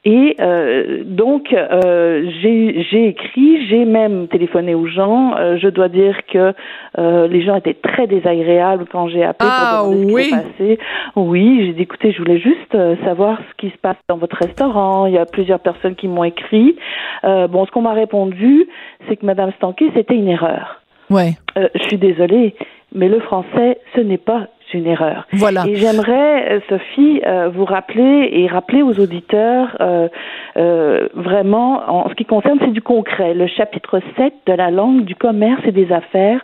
[0.05, 5.35] Et euh, donc, euh, j'ai écrit, j'ai même téléphoné aux gens.
[5.37, 6.55] Euh, je dois dire que
[6.99, 10.23] euh, les gens étaient très désagréables quand j'ai appelé ah, pour demander oui.
[10.23, 10.79] ce qui passé.
[11.17, 14.37] Oui, j'ai dit, écoutez, je voulais juste euh, savoir ce qui se passe dans votre
[14.37, 15.07] restaurant.
[15.07, 16.77] Il y a plusieurs personnes qui m'ont écrit.
[17.25, 18.69] bon, ce qu'on m'a répondu,
[19.09, 20.81] c'est que Madame Stanquet, c'était une erreur.
[21.11, 21.33] Ouais.
[21.57, 22.55] je suis désolée,
[22.95, 25.27] mais le français, ce n'est pas une erreur.
[25.33, 25.67] Voilà.
[25.67, 30.09] Et j'aimerais, euh, Sophie, euh, vous rappeler et rappeler aux auditeurs euh,
[30.57, 33.35] euh, vraiment, en ce qui concerne, c'est du concret.
[33.35, 36.43] Le chapitre 7 de la langue du commerce et des affaires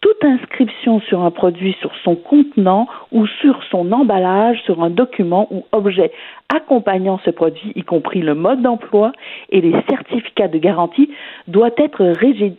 [0.00, 5.48] toute inscription sur un produit, sur son contenant ou sur son emballage, sur un document
[5.50, 6.12] ou objet
[6.54, 9.10] accompagnant ce produit, y compris le mode d'emploi
[9.50, 11.10] et les certificats de garantie,
[11.48, 12.14] doit être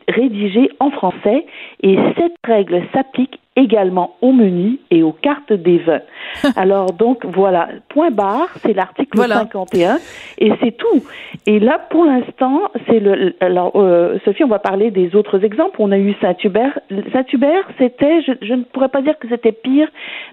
[0.09, 1.45] rédigé en français
[1.83, 6.01] et cette règle s'applique également au menu et aux cartes des vins.
[6.55, 9.97] Alors donc voilà, point barre, c'est l'article 51
[10.37, 11.03] et c'est tout.
[11.47, 15.77] Et là pour l'instant, c'est le alors euh, Sophie, on va parler des autres exemples.
[15.79, 16.79] On a eu Saint-Hubert.
[17.11, 19.87] Saint-Hubert, c'était je, ne pourrais pas dire que c'était pire,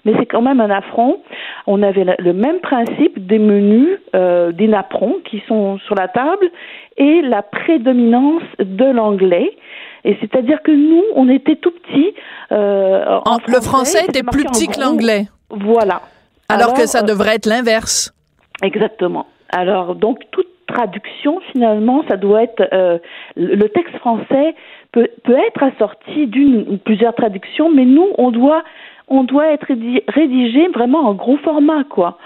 [0.05, 1.23] mais c'est quand même un affront.
[1.67, 6.51] On avait le, même principe des menus euh, des napperons qui sont sur la table
[6.99, 9.57] et la prédominance de l'anglais.
[10.05, 12.15] Et c'est-à-dire que nous, on était tout petits.
[12.53, 15.27] Euh, en, le français était plus petit que l'anglais.
[15.51, 16.03] Voilà.
[16.49, 18.15] Alors, que ça euh, devrait être l'inverse.
[18.63, 19.27] Exactement.
[19.51, 22.69] Alors, donc, toute traduction, finalement, ça doit être...
[22.73, 22.99] Euh,
[23.37, 24.55] le texte français
[24.93, 28.63] peut, peut être assorti d'une ou plusieurs traductions, mais nous, on doit
[29.09, 29.67] on doit être
[30.09, 32.17] rédigé vraiment en gros format, quoi.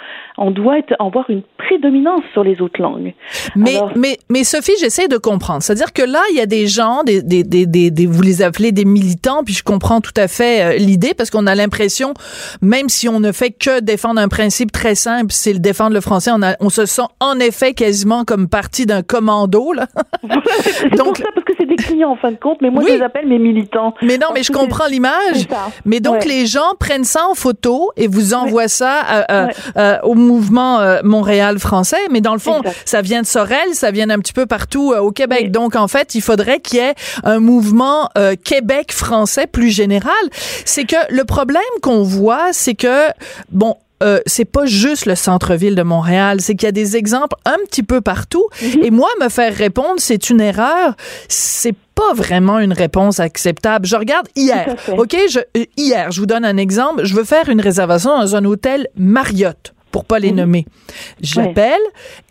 [0.40, 3.14] On doit être, avoir une prédominance sur les autres langues.
[3.56, 5.60] Mais, mais, mais Sophie, j'essaie de comprendre.
[5.62, 8.70] C'est-à-dire que là, il y a des gens, des, des, des, des, vous les appelez
[8.70, 12.14] des militants, puis je comprends tout à fait euh, l'idée parce qu'on a l'impression,
[12.62, 16.00] même si on ne fait que défendre un principe très simple, c'est le défendre le
[16.00, 19.88] français, on, a, on se sent en effet quasiment comme partie d'un commando, là.
[20.60, 22.84] c'est Donc, pour ça, parce que c'est des clients en fin de compte, mais moi,
[22.86, 23.94] je les appelle mes militants.
[24.02, 25.48] Mais non, mais je comprends l'image.
[25.84, 29.98] Mais donc, les gens prennent ça en photo et vous envoient ça euh, euh, euh,
[30.02, 31.96] au mouvement Montréal français.
[32.10, 35.10] Mais dans le fond, ça vient de Sorel, ça vient un petit peu partout au
[35.12, 35.50] Québec.
[35.50, 38.10] Donc, en fait, il faudrait qu'il y ait un mouvement
[38.44, 40.12] Québec français plus général.
[40.64, 43.08] C'est que le problème qu'on voit, c'est que,
[43.50, 47.36] bon, euh, c'est pas juste le centre-ville de Montréal, c'est qu'il y a des exemples
[47.44, 48.46] un petit peu partout.
[48.62, 48.84] Mhm.
[48.84, 50.94] Et moi, me faire répondre, c'est une erreur,
[51.28, 53.84] c'est pas vraiment une réponse acceptable.
[53.84, 54.76] Je regarde hier.
[54.96, 57.04] OK, je, euh, hier, je vous donne un exemple.
[57.04, 60.36] Je veux faire une réservation dans un hôtel Marriott pour pas les mhm.
[60.36, 60.66] nommer.
[61.20, 61.80] J'appelle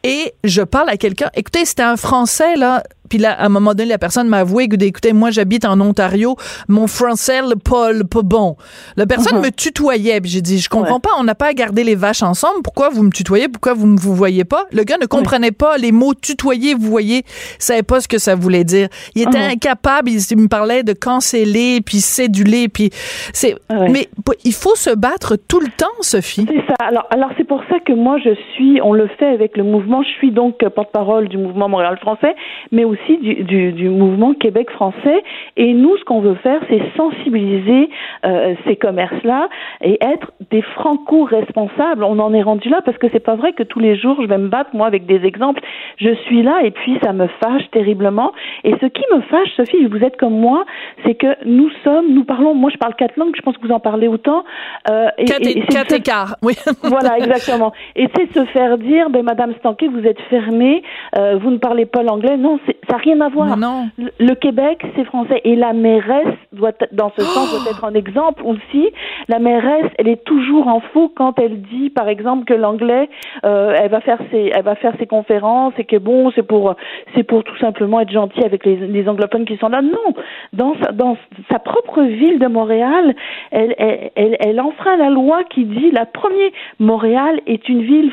[0.04, 1.30] et je parle à quelqu'un.
[1.36, 4.68] Écoutez, c'était un Français, là, puis là, à un moment donné, la personne m'a avoué,
[4.82, 6.36] écoutez, moi, j'habite en Ontario,
[6.68, 8.56] mon français, le pas, pas bon.
[8.96, 9.46] La personne uh-huh.
[9.46, 12.24] me tutoyait, puis j'ai dit, je comprends pas, on n'a pas à garder les vaches
[12.24, 14.66] ensemble, pourquoi vous me tutoyez, pourquoi vous ne vous voyez pas?
[14.72, 17.24] Le gars ne comprenait pas les mots tutoyer, vous voyez,
[17.60, 18.88] savait pas ce que ça voulait dire.
[19.16, 19.54] Il était uh-huh.
[19.54, 22.90] incapable, il, me parlait de canceller, puis céduler, puis
[23.34, 24.08] c'est, mais
[24.44, 26.46] il faut se battre tout le temps, Sophie.
[26.48, 26.76] C'est ça.
[26.80, 30.04] Alors, alors c'est pour ça que moi, je suis, on le fait avec le mouvement,
[30.04, 32.36] je suis donc porte-parole du mouvement Montréal français,
[32.72, 35.24] mais aussi aussi du, du, du mouvement Québec français.
[35.56, 37.90] Et nous, ce qu'on veut faire, c'est sensibiliser
[38.26, 39.50] euh, ces commerces-là
[39.82, 42.04] et être des franco-responsables.
[42.04, 44.28] On en est rendu là parce que c'est pas vrai que tous les jours, je
[44.28, 45.62] vais me battre, moi, avec des exemples.
[45.98, 48.32] Je suis là et puis ça me fâche terriblement.
[48.64, 50.66] Et ce qui me fâche, Sophie, vous êtes comme moi,
[51.06, 53.74] c'est que nous sommes, nous parlons, moi je parle quatre langues, je pense que vous
[53.74, 54.44] en parlez autant.
[54.90, 56.54] Euh, et, quatre, et, quatre écarts, oui.
[56.84, 57.74] voilà, exactement.
[57.96, 60.84] Et c'est se faire dire, ben Madame Stanquet, vous êtes fermée,
[61.18, 62.38] euh, vous ne parlez pas l'anglais.
[62.38, 63.58] Non, Ça n'a rien à voir.
[63.58, 63.90] non.
[63.98, 65.42] Le, Québec, c'est français.
[65.44, 68.90] Et la mairesse doit, dans ce sens, doit être un exemple aussi.
[69.28, 73.10] La mairesse, elle est toujours en faux quand elle dit, par exemple, que l'anglais,
[73.46, 76.76] euh, elle va faire ses, elle va faire ses conférences et que bon, c'est pour,
[77.16, 79.82] c'est pour tout simplement être gentil avec les, les anglophones qui sont là.
[79.82, 80.14] Non,
[80.54, 81.18] dans sa, dans
[81.52, 83.16] sa propre ville de Montréal,
[83.52, 88.12] elle, elle, elle, elle enfreint la loi qui dit la première Montréal est une ville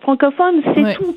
[0.00, 1.16] francophone, c'est tout.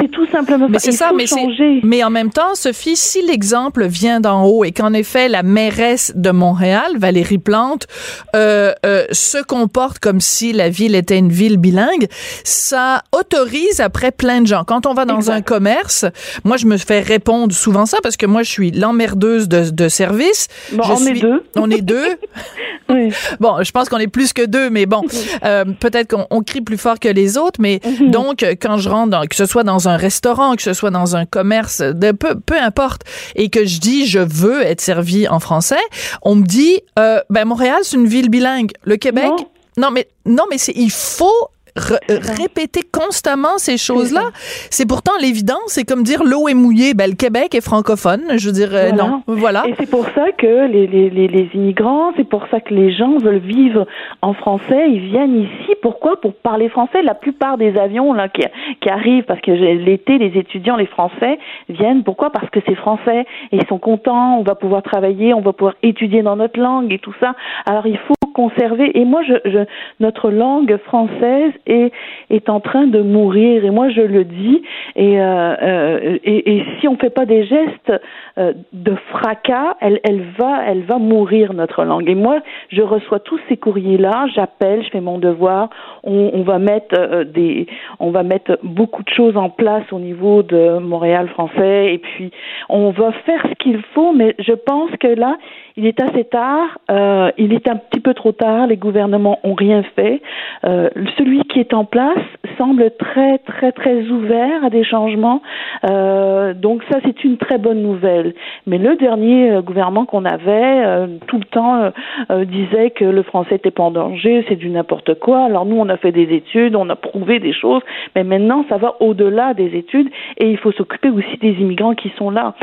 [0.00, 1.80] C'est tout simplement mais c'est ça, mais changer.
[1.82, 6.12] Mais en même temps, Sophie, si l'exemple vient d'en haut et qu'en effet la mairesse
[6.14, 7.86] de Montréal, Valérie Plante,
[8.34, 12.08] euh, euh, se comporte comme si la ville était une ville bilingue,
[12.44, 14.64] ça autorise après plein de gens.
[14.64, 16.06] Quand on va dans un commerce,
[16.44, 19.88] moi je me fais répondre souvent ça parce que moi je suis l'emmerdeuse de, de
[19.88, 20.48] service.
[20.72, 21.42] Bon, on est deux.
[21.56, 22.08] On est deux.
[22.88, 23.10] oui.
[23.40, 25.02] Bon, je pense qu'on est plus que deux, mais bon,
[25.44, 28.10] euh, peut-être qu'on crie plus fort que les autres, mais Mhm.
[28.10, 31.16] donc quand je rentre, dans, que ce soit dans un restaurant, que ce soit dans
[31.16, 33.02] un commerce, de peu, peu importe,
[33.34, 35.82] et que je dis je veux être servi en français,
[36.22, 39.30] on me dit euh, ben Montréal c'est une ville bilingue, le Québec?
[39.30, 39.48] Non.
[39.78, 44.30] Non mais non mais c'est il faut répéter constamment ces choses-là.
[44.70, 48.46] C'est pourtant l'évidence, c'est comme dire l'eau est mouillée, ben le Québec est francophone, je
[48.46, 49.04] veux dire euh, Voilà.
[49.04, 49.62] non, voilà.
[49.68, 52.92] Et c'est pour ça que les, les, les, les immigrants, c'est pour ça que les
[52.92, 53.86] gens veulent vivre
[54.20, 54.90] en français.
[54.90, 55.72] Ils viennent ici.
[55.80, 56.20] Pourquoi?
[56.20, 57.02] Pour parler français.
[57.02, 58.42] La plupart des avions là qui,
[58.80, 62.04] qui arrivent, parce que l'été, les étudiants, les Français viennent.
[62.04, 62.30] Pourquoi?
[62.30, 64.38] Parce que c'est français et ils sont contents.
[64.38, 67.34] On va pouvoir travailler, on va pouvoir étudier dans notre langue et tout ça.
[67.66, 68.98] Alors il faut conserver.
[68.98, 69.58] Et moi, je, je
[70.00, 71.92] notre langue française est
[72.30, 73.64] est en train de mourir.
[73.64, 74.62] Et moi, je le dis.
[74.96, 77.92] Et euh, euh, et, et si on fait pas des gestes
[78.38, 82.08] euh, de fracas, elle, elle va, elle va mourir notre langue.
[82.08, 85.70] Et moi, je reçois tous ces courriers-là, j'appelle, je fais mon devoir.
[86.04, 87.66] On, on va mettre euh, des,
[88.00, 91.94] on va mettre beaucoup de choses en place au niveau de Montréal français.
[91.94, 92.30] Et puis,
[92.68, 94.12] on va faire ce qu'il faut.
[94.12, 95.36] Mais je pense que là,
[95.76, 96.78] il est assez tard.
[96.90, 98.66] Euh, il est un petit peu trop tard.
[98.66, 100.20] Les gouvernements ont rien fait.
[100.64, 102.18] Euh, celui qui est en place
[102.58, 105.42] semble très, très, très ouvert à des changements.
[105.88, 108.34] Euh, donc ça, c'est une très bonne nouvelle.
[108.66, 111.90] Mais le dernier euh, gouvernement qu'on avait, euh, tout le temps,
[112.30, 115.44] euh, disait que le français n'était pas en danger, c'est du n'importe quoi.
[115.44, 117.82] Alors nous, on a fait des études, on a prouvé des choses,
[118.14, 120.08] mais maintenant, ça va au-delà des études
[120.38, 122.54] et il faut s'occuper aussi des immigrants qui sont là.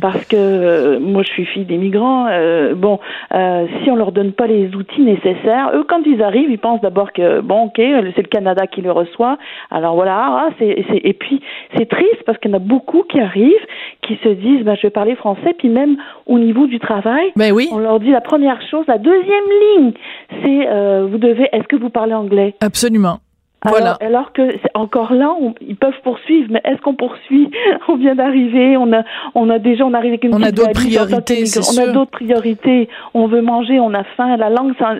[0.00, 2.26] Parce que euh, moi, je suis fille d'immigrants.
[2.28, 2.98] euh, bon,
[3.34, 6.80] euh, si on leur donne pas les outils nécessaires, eux, quand ils arrivent, ils pensent
[6.80, 9.38] d'abord que bon, ok, c'est le Canada qui les reçoit.
[9.70, 11.40] Alors voilà, ah, c'est- et puis
[11.76, 13.66] c'est triste parce qu'il y en a beaucoup qui arrivent,
[14.02, 17.52] qui se disent, ben, je vais parler français, puis même au niveau du travail, Ben
[17.52, 19.44] oui, on leur dit la première chose, la deuxième
[19.76, 19.92] ligne,
[20.42, 22.54] c'est euh, vous devez, est-ce que vous parlez anglais?
[22.60, 23.18] Absolument.
[23.66, 23.94] Voilà.
[24.00, 27.50] alors, alors que c'est encore là, on- ils peuvent poursuivre, mais est-ce qu'on poursuit?
[27.88, 29.02] On vient d'arriver, on a,
[29.34, 31.82] on a déjà, on arrive avec une On a d'autres priorités, c'est On sûr.
[31.88, 32.88] a d'autres priorités.
[33.14, 34.36] On veut manger, on a faim.
[34.36, 34.94] La langue, ça,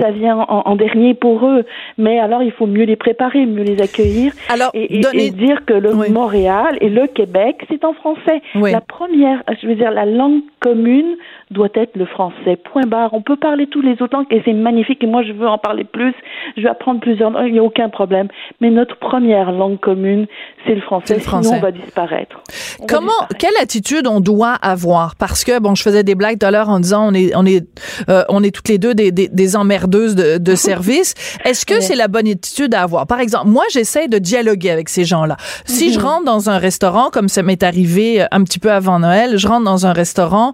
[0.00, 1.64] ça vient en, en dernier pour eux.
[1.98, 5.30] Mais alors, il faut mieux les préparer, mieux les accueillir Alors, et, et- donnez- et
[5.30, 6.10] dire que le Oui.
[6.10, 8.40] Montréal et le Québec, c'est en français.
[8.56, 8.72] Oui.
[8.72, 11.16] La première, je veux dire, la langue commune
[11.52, 12.56] doit être le français.
[12.72, 13.10] Point barre.
[13.14, 15.02] On peut parler tous les autres langues et c'est magnifique.
[15.02, 16.14] Et moi, je veux en parler plus.
[16.56, 17.46] Je veux apprendre plusieurs langues.
[17.48, 18.28] Il n'y a aucun problème.
[18.60, 20.26] Mais notre première langue commune,
[20.66, 21.04] c'est le français.
[21.08, 21.48] C'est le français.
[21.48, 22.36] Sinon, on va disparaître.
[22.78, 23.36] On va Comment, disparaître.
[23.38, 25.16] quelle attitude on doit avoir?
[25.16, 27.44] Parce que bon, je faisais des blagues tout à l'heure en disant on est, on
[27.46, 27.64] est,
[28.08, 31.14] euh, on est toutes les deux des, des, des emmerdeuses de, de service.
[31.44, 33.06] Est-ce que c'est la bonne attitude à avoir?
[33.06, 35.36] Par exemple, moi, j'essaie de dialoguer avec ces gens-là.
[35.64, 35.92] Si Mhm.
[35.94, 39.36] je rentre dans un restaurant, comme ça m'est arrivé euh, un petit peu avant Noël,
[39.36, 40.52] je rentre dans un restaurant,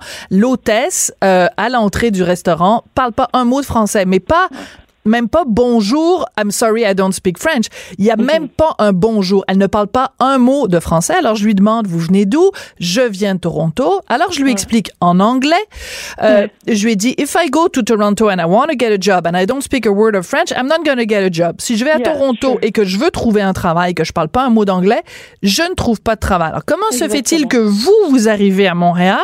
[1.24, 4.48] euh, à l'entrée du restaurant parle pas un mot de français, mais pas
[5.08, 7.66] même pas bonjour, I'm sorry I don't speak French.
[7.98, 9.44] Il y a même pas un bonjour.
[9.48, 11.14] Elle ne parle pas un mot de français.
[11.18, 12.50] Alors je lui demande, vous venez d'où?
[12.78, 14.00] Je viens de Toronto.
[14.08, 15.54] Alors je lui explique en anglais.
[16.22, 18.92] Euh, Je lui ai dit, if I go to Toronto and I want to get
[18.92, 21.24] a job and I don't speak a word of French, I'm not going to get
[21.24, 21.56] a job.
[21.60, 22.58] Si je vais à Yeah, Toronto sure.
[22.62, 25.02] et que je veux trouver un travail, que je parle pas un mot d'anglais,
[25.42, 26.50] je ne trouve pas de travail.
[26.50, 29.18] Alors comment se fait-il que vous, vous arrivez à Montréal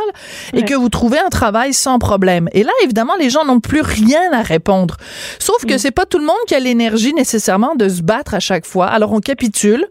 [0.53, 0.64] et Ouais.
[0.64, 2.49] que vous trouvez un travail sans problème?
[2.53, 4.97] Et là, évidemment, les gens n'ont plus rien à répondre.
[5.38, 5.66] Sauf Mm.
[5.75, 8.67] Que c'est pas tout le monde qui a l'énergie nécessairement de se battre à chaque
[8.67, 8.87] fois.
[8.87, 9.85] Alors on capitule,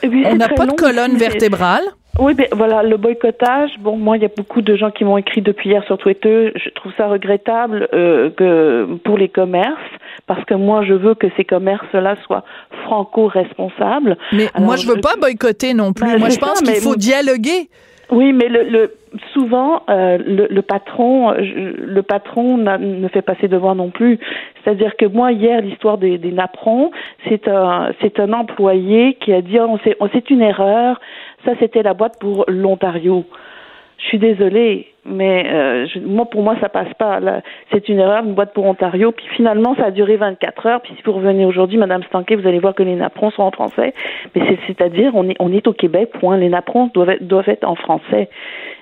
[0.00, 1.84] puis, on n'a pas de colonne vertébrale.
[2.18, 3.70] Oui, ben voilà, le boycottage.
[3.80, 6.52] Bon, moi, il y a beaucoup de gens qui m'ont écrit depuis hier sur Twitter.
[6.56, 9.78] Je trouve ça regrettable euh, que pour les commerces,
[10.26, 12.44] parce que moi, je veux que ces commerces-là soient
[12.84, 14.18] franco-responsables.
[14.32, 16.06] Mais Alors, moi, je veux pas boycotter non plus.
[16.06, 17.70] Ben, moi, je pense qu'il faut dialoguer.
[18.10, 18.94] Oui, mais le, le
[19.32, 24.18] souvent euh, le, le patron, euh, le patron ne fait pas ses devoirs non plus.
[24.62, 26.34] C'est-à-dire que moi hier, l'histoire des, des
[27.28, 31.00] c'est un c'est un employé qui a dit c'est c'est une erreur.
[31.44, 33.24] Ça, c'était la boîte pour l'Ontario.
[33.98, 37.20] Je suis désolée, mais euh, je, moi pour moi ça passe pas.
[37.70, 39.12] C'est une erreur, une boîte pour Ontario.
[39.12, 40.80] Puis finalement ça a duré 24 heures.
[40.82, 43.52] Puis si vous revenez aujourd'hui, Madame Stanquet, vous allez voir que les napperons sont en
[43.52, 43.94] français.
[44.34, 46.10] Mais c'est-à-dire on est on est au Québec.
[46.18, 46.36] Point.
[46.36, 48.28] Les napperons doivent être, doivent être en français.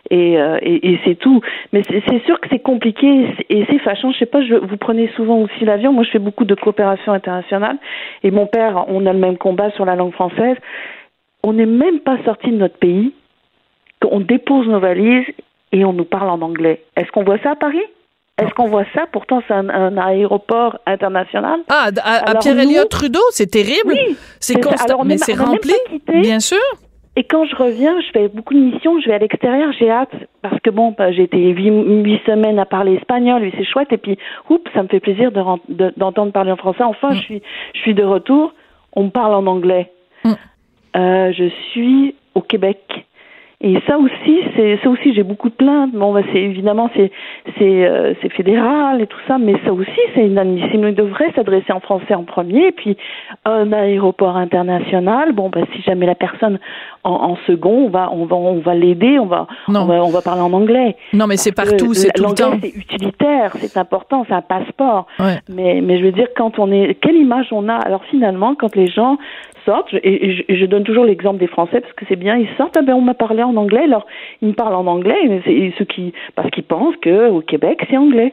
[0.09, 1.40] Et, euh, et, et c'est tout.
[1.72, 3.07] Mais c'est sûr que c'est compliqué
[3.48, 4.12] et c'est fâchant.
[4.12, 5.92] Je sais pas, je, vous prenez souvent aussi l'avion.
[5.92, 7.76] Moi, je fais beaucoup de coopération internationale
[8.22, 10.57] et mon père, on a le même combat sur la langue française.
[11.42, 13.12] On n'est même pas sorti de notre pays.
[14.11, 15.26] On dépose nos valises
[15.72, 16.82] et on nous parle en anglais.
[16.96, 17.82] Est-ce qu'on voit ça à Paris?
[18.40, 19.05] Est-ce qu'on voit ça?
[19.12, 21.61] Pourtant, c'est un, aéroport international.
[21.68, 23.92] Ah, à, Pierre-Éliott Trudeau, c'est terrible.
[23.92, 25.74] Oui, c'est constant, mais c'est rempli,
[26.09, 26.59] bien sûr.
[27.16, 30.14] Et quand je reviens, je fais beaucoup de missions, je vais à l'extérieur, j'ai hâte,
[30.42, 33.98] parce que bon, bah, j'ai été huit, semaines à parler espagnol, et c'est chouette, et
[33.98, 34.16] puis,
[34.48, 36.84] oups, ça me fait plaisir d'entendre parler en français.
[36.84, 37.14] Enfin, mm.
[37.14, 37.42] je suis,
[37.74, 38.54] je suis de retour,
[38.92, 39.90] on me parle en anglais.
[40.24, 40.32] Mm.
[40.96, 43.06] Euh, je suis au Québec.
[43.62, 45.92] Et ça aussi, c'est ça aussi, j'ai beaucoup de plaintes.
[45.92, 47.12] Bon, bah, c'est évidemment c'est
[47.58, 50.88] c'est euh, c'est fédéral et tout ça, mais ça aussi c'est inadmissible.
[50.88, 52.96] Il devrait s'adresser en français en premier, et puis
[53.44, 55.32] un aéroport international.
[55.32, 56.58] Bon, bah, si jamais la personne
[57.04, 60.11] en, en second, on va on va on va l'aider, on va, on va on
[60.11, 60.96] va parler en anglais.
[61.12, 62.52] Non, mais c'est partout, c'est tout le temps.
[62.62, 65.06] c'est utilitaire, c'est important, c'est un passeport.
[65.50, 67.74] Mais mais je veux dire quand on est, quelle image on a?
[67.74, 69.18] Alors finalement, quand les gens
[69.64, 72.82] sortent, et, je, donne toujours l'exemple des Français parce que c'est bien, ils sortent, ah
[72.82, 74.06] ben on m'a parlé en anglais, alors
[74.42, 75.42] ils me parlent en anglais, mais
[75.78, 78.32] ceux qui, parce qu'ils pensent qu'au Québec c'est anglais.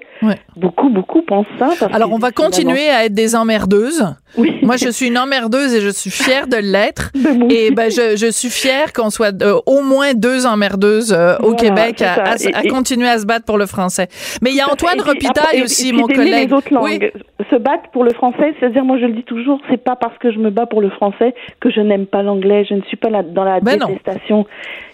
[0.56, 1.70] Beaucoup, beaucoup pensent ça.
[1.94, 4.06] alors on va continuer à être des emmerdeuses.
[4.38, 4.60] Oui.
[4.62, 7.12] Moi je suis une emmerdeuse et je suis fière de l'être.
[7.50, 11.54] et ben je, je suis fière qu'on soit euh, au moins deux emmerdeuses euh, au
[11.54, 12.36] Québec à,
[12.70, 14.08] continuer à se battre pour le français.
[14.42, 16.50] Mais il y a Antoine Repitaille aussi, mon collègue.
[16.50, 17.12] Les autres langues.
[17.50, 20.32] Se battre pour le français, c'est-à-dire moi je le dis toujours, c'est pas parce que
[20.32, 21.17] je me bats pour le français
[21.60, 22.66] que je n'aime pas l'anglais.
[22.70, 24.46] Je ne suis pas là dans la ben détestation.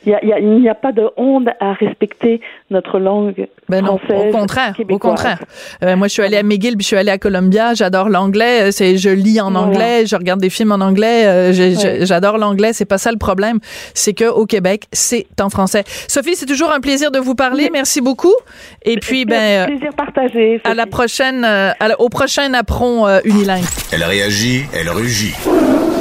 [0.06, 4.34] Il n'y a, pas de honte à respecter notre langue ben française.
[4.34, 5.40] au contraire, au contraire.
[5.82, 7.74] Euh, moi, je suis allée à McGill, puis je suis allée à Columbia.
[7.74, 8.72] J'adore l'anglais.
[8.72, 11.26] C'est, je lis en anglais, je regarde des films en anglais.
[11.26, 12.74] Euh, j'adore l'anglais.
[12.74, 13.60] C'est pas ça le problème.
[13.94, 15.84] C'est que au Québec, c'est en français.
[16.08, 17.70] Sophie, c'est toujours un plaisir de vous parler.
[17.72, 18.36] Merci beaucoup.
[18.84, 20.60] Et puis, ben, plaisir partagé.
[20.66, 23.64] À la prochaine, euh, au prochain apron unilingue.
[23.94, 25.34] Elle réagit, elle rugit.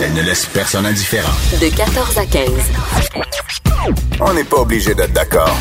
[0.03, 1.33] Elle ne laisse personne indifférent.
[1.61, 2.51] De 14 à 15.
[4.21, 5.57] On n'est pas obligé d'être d'accord.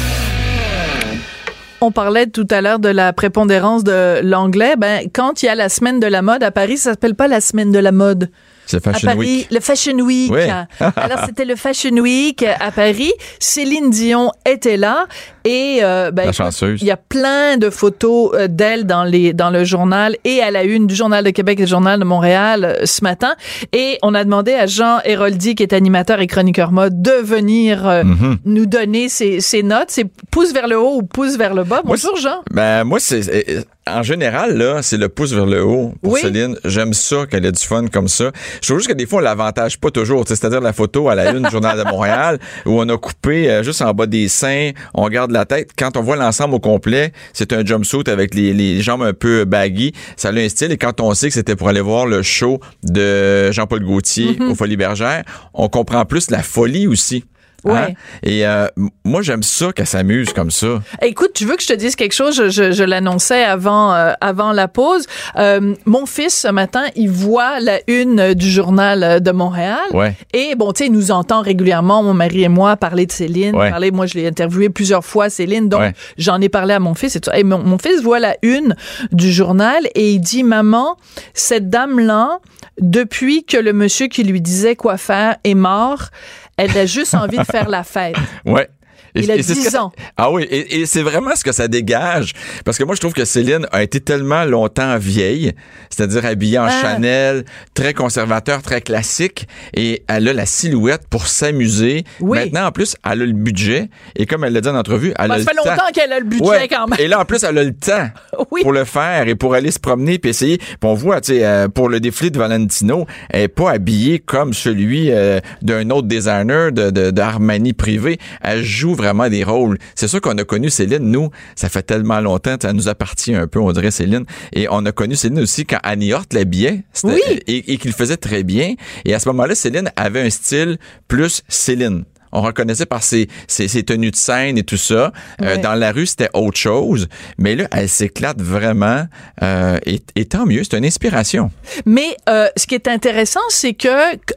[1.79, 4.75] On parlait tout à l'heure de la prépondérance de l'anglais.
[4.77, 7.27] Ben, quand il y a la semaine de la mode à Paris, ça s'appelle pas
[7.27, 8.29] la semaine de la mode.
[8.71, 9.47] C'est Fashion à Paris, Week.
[9.51, 10.31] Le Fashion Week.
[10.79, 13.11] Alors, c'était le Fashion Week à Paris.
[13.37, 15.07] Céline Dion était là
[15.43, 19.63] et euh, ben, il y a plein de photos euh, d'elle dans les dans le
[19.63, 22.85] journal et à la une du journal de Québec et du journal de Montréal euh,
[22.85, 23.33] ce matin.
[23.73, 27.85] Et on a demandé à Jean Héroldi, qui est animateur et chroniqueur mode, de venir
[27.85, 28.37] mm-hmm.
[28.45, 29.89] nous donner ses, ses notes.
[29.89, 31.81] C'est pouce vers le haut ou pouce vers le bas.
[31.83, 32.43] Bonjour Jean.
[32.51, 36.55] Ben moi c'est en général, là, c'est le pouce vers le haut pour Céline.
[36.65, 38.31] J'aime ça qu'elle ait du fun comme ça.
[38.61, 40.23] Je trouve juste que des fois, on l'avantage pas toujours.
[40.27, 43.63] C'est-à-dire la photo à la une du Journal de Montréal où on a coupé euh,
[43.63, 45.71] juste en bas des seins, on garde la tête.
[45.75, 49.45] Quand on voit l'ensemble au complet, c'est un jumpsuit avec les, les, jambes un peu
[49.45, 49.93] baggy.
[50.15, 50.71] Ça a un style.
[50.71, 54.51] Et quand on sait que c'était pour aller voir le show de Jean-Paul Gaultier mm-hmm.
[54.51, 55.23] au Folie Bergère,
[55.55, 57.25] on comprend plus la folie aussi.
[57.63, 57.73] Ouais.
[57.73, 57.87] Hein?
[58.23, 58.67] Et euh,
[59.03, 60.81] moi, j'aime ça qu'elle s'amuse comme ça.
[61.01, 62.35] Écoute, tu veux que je te dise quelque chose?
[62.49, 65.05] Je, je, l'annonçais avant, euh, avant la pause.
[65.37, 69.79] Euh, mon fils, ce matin, il voit la une du journal de Montréal.
[69.93, 70.15] Ouais.
[70.33, 73.53] Et bon, tu sais, il nous entend régulièrement, mon mari et moi, parler de Céline.
[73.53, 75.69] Parler, moi, je l'ai interviewé plusieurs fois, Céline.
[75.69, 77.31] Donc, j'en ai parlé à mon fils et tout.
[77.33, 78.75] Et mon, mon fils voit la une
[79.11, 80.97] du journal et il dit, maman,
[81.33, 82.39] cette dame-là,
[82.79, 86.09] depuis que le monsieur qui lui disait quoi faire est mort,
[86.57, 88.15] elle a juste envie de faire la fête.
[88.45, 88.69] Ouais.
[89.15, 89.91] Il a 10 ans.
[90.17, 92.33] Ah oui, et, c'est vraiment ce que ça dégage.
[92.65, 95.53] Parce que moi, je trouve que Céline a été tellement longtemps vieille,
[95.89, 96.81] c'est-à-dire habillée en ah.
[96.81, 102.03] Chanel, très conservateur, très classique, et elle a la silhouette pour s'amuser.
[102.21, 105.31] Maintenant, en plus, elle a le budget, et comme elle l'a dit en entrevue, elle
[105.31, 105.51] a le temps.
[105.51, 106.99] Ça fait longtemps qu'elle a le budget quand même.
[106.99, 108.09] Et là, en plus, elle a le temps
[108.61, 110.57] pour le faire et pour aller se promener puis essayer.
[110.57, 114.19] Puis on voit, tu sais, euh, pour le défilé de Valentino, elle est pas habillée
[114.19, 118.17] comme celui euh, d'un autre designer de d'Armani privé.
[118.41, 119.77] Elle joue vraiment des rôles.
[119.95, 123.47] C'est sûr qu'on a connu Céline, nous, ça fait tellement longtemps, ça nous appartient un
[123.47, 124.25] peu, on dirait Céline.
[124.53, 127.19] Et on a connu Céline aussi quand Annie Hort l'habillait oui.
[127.47, 128.75] et, et qu'il faisait très bien.
[129.05, 130.77] Et à ce moment-là, Céline avait un style
[131.07, 135.11] plus Céline on reconnaissait par ses, ses, tenues de scène et tout ça.
[135.41, 137.07] Euh, dans la rue, c'était autre chose.
[137.37, 139.05] Mais là, elle s'éclate vraiment.
[139.41, 141.51] Euh, et, et, tant mieux, c'est une inspiration.
[141.85, 143.89] Mais euh, ce qui est intéressant, c'est que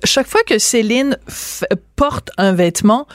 [0.05, 1.19] chaque fois que Céline
[1.97, 3.07] porte un vêtement,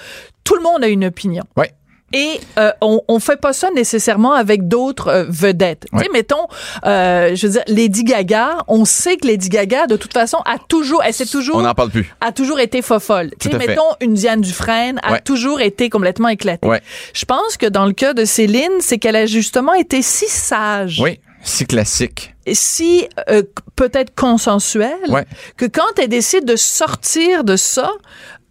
[0.43, 1.43] tout le monde a une opinion.
[1.57, 1.65] Oui.
[2.13, 5.85] Et euh, on, on fait pas ça nécessairement avec d'autres euh, vedettes.
[5.91, 6.03] Tu Ouais.
[6.03, 6.47] sais, mettons,
[6.85, 10.57] euh, je veux dire, Lady Gaga, on sait que Lady Gaga, de toute façon, a
[10.57, 12.13] toujours, elle s'est toujours, On n'en parle plus.
[12.21, 13.29] a toujours été fofolle.
[13.39, 15.21] Tu sais, mettons, une Diane Dufresne a Ouais.
[15.21, 16.67] toujours été complètement éclatée.
[16.67, 16.81] Ouais.
[17.13, 20.99] Je pense que dans le cas de Céline, c'est qu'elle a justement été si sage.
[21.03, 22.33] Oui, c'est classique.
[22.51, 23.43] si euh,
[23.75, 25.25] peut-être consensuelle Ouais.
[25.57, 27.91] que quand elle décide de sortir de ça,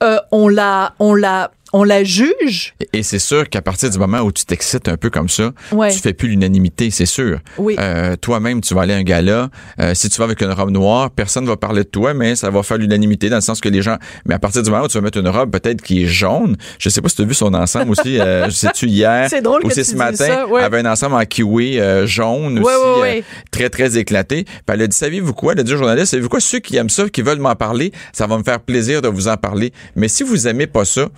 [0.05, 2.75] euh, on la, on la, on la juge.
[2.93, 5.93] Et- c'est sûr qu'à partir du moment où tu t'excites un peu comme ça, Ouais.
[5.93, 7.39] tu fais plus l'unanimité, c'est sûr.
[7.59, 7.77] Oui.
[7.79, 9.49] Euh, Toi-même, tu vas aller à un gala.
[9.81, 12.51] euh, si tu vas avec une robe noire, personne va parler de toi, mais ça
[12.51, 13.97] va faire l'unanimité dans le sens que les gens.
[14.27, 16.57] Mais à partir du moment où tu vas mettre une robe peut-être qui est jaune,
[16.79, 18.19] je sais pas si tu as vu son ensemble aussi.
[18.19, 20.61] euh, sais-tu hier C'est drôle ou c'est ce matin, ça, ouais.
[20.61, 24.45] elle avait un ensemble en kiwi euh, jaune Ouais, aussi, très très éclaté.
[24.45, 25.53] Puis elle a dit, savez-vous quoi?
[25.53, 26.41] Elle a dit au journaliste, savez-vous quoi?
[26.41, 29.29] Ceux qui aiment ça, qui veulent m'en parler, ça va me faire plaisir de vous
[29.29, 29.73] en parler.
[29.97, 31.09] Mais si vous aimez pas ça,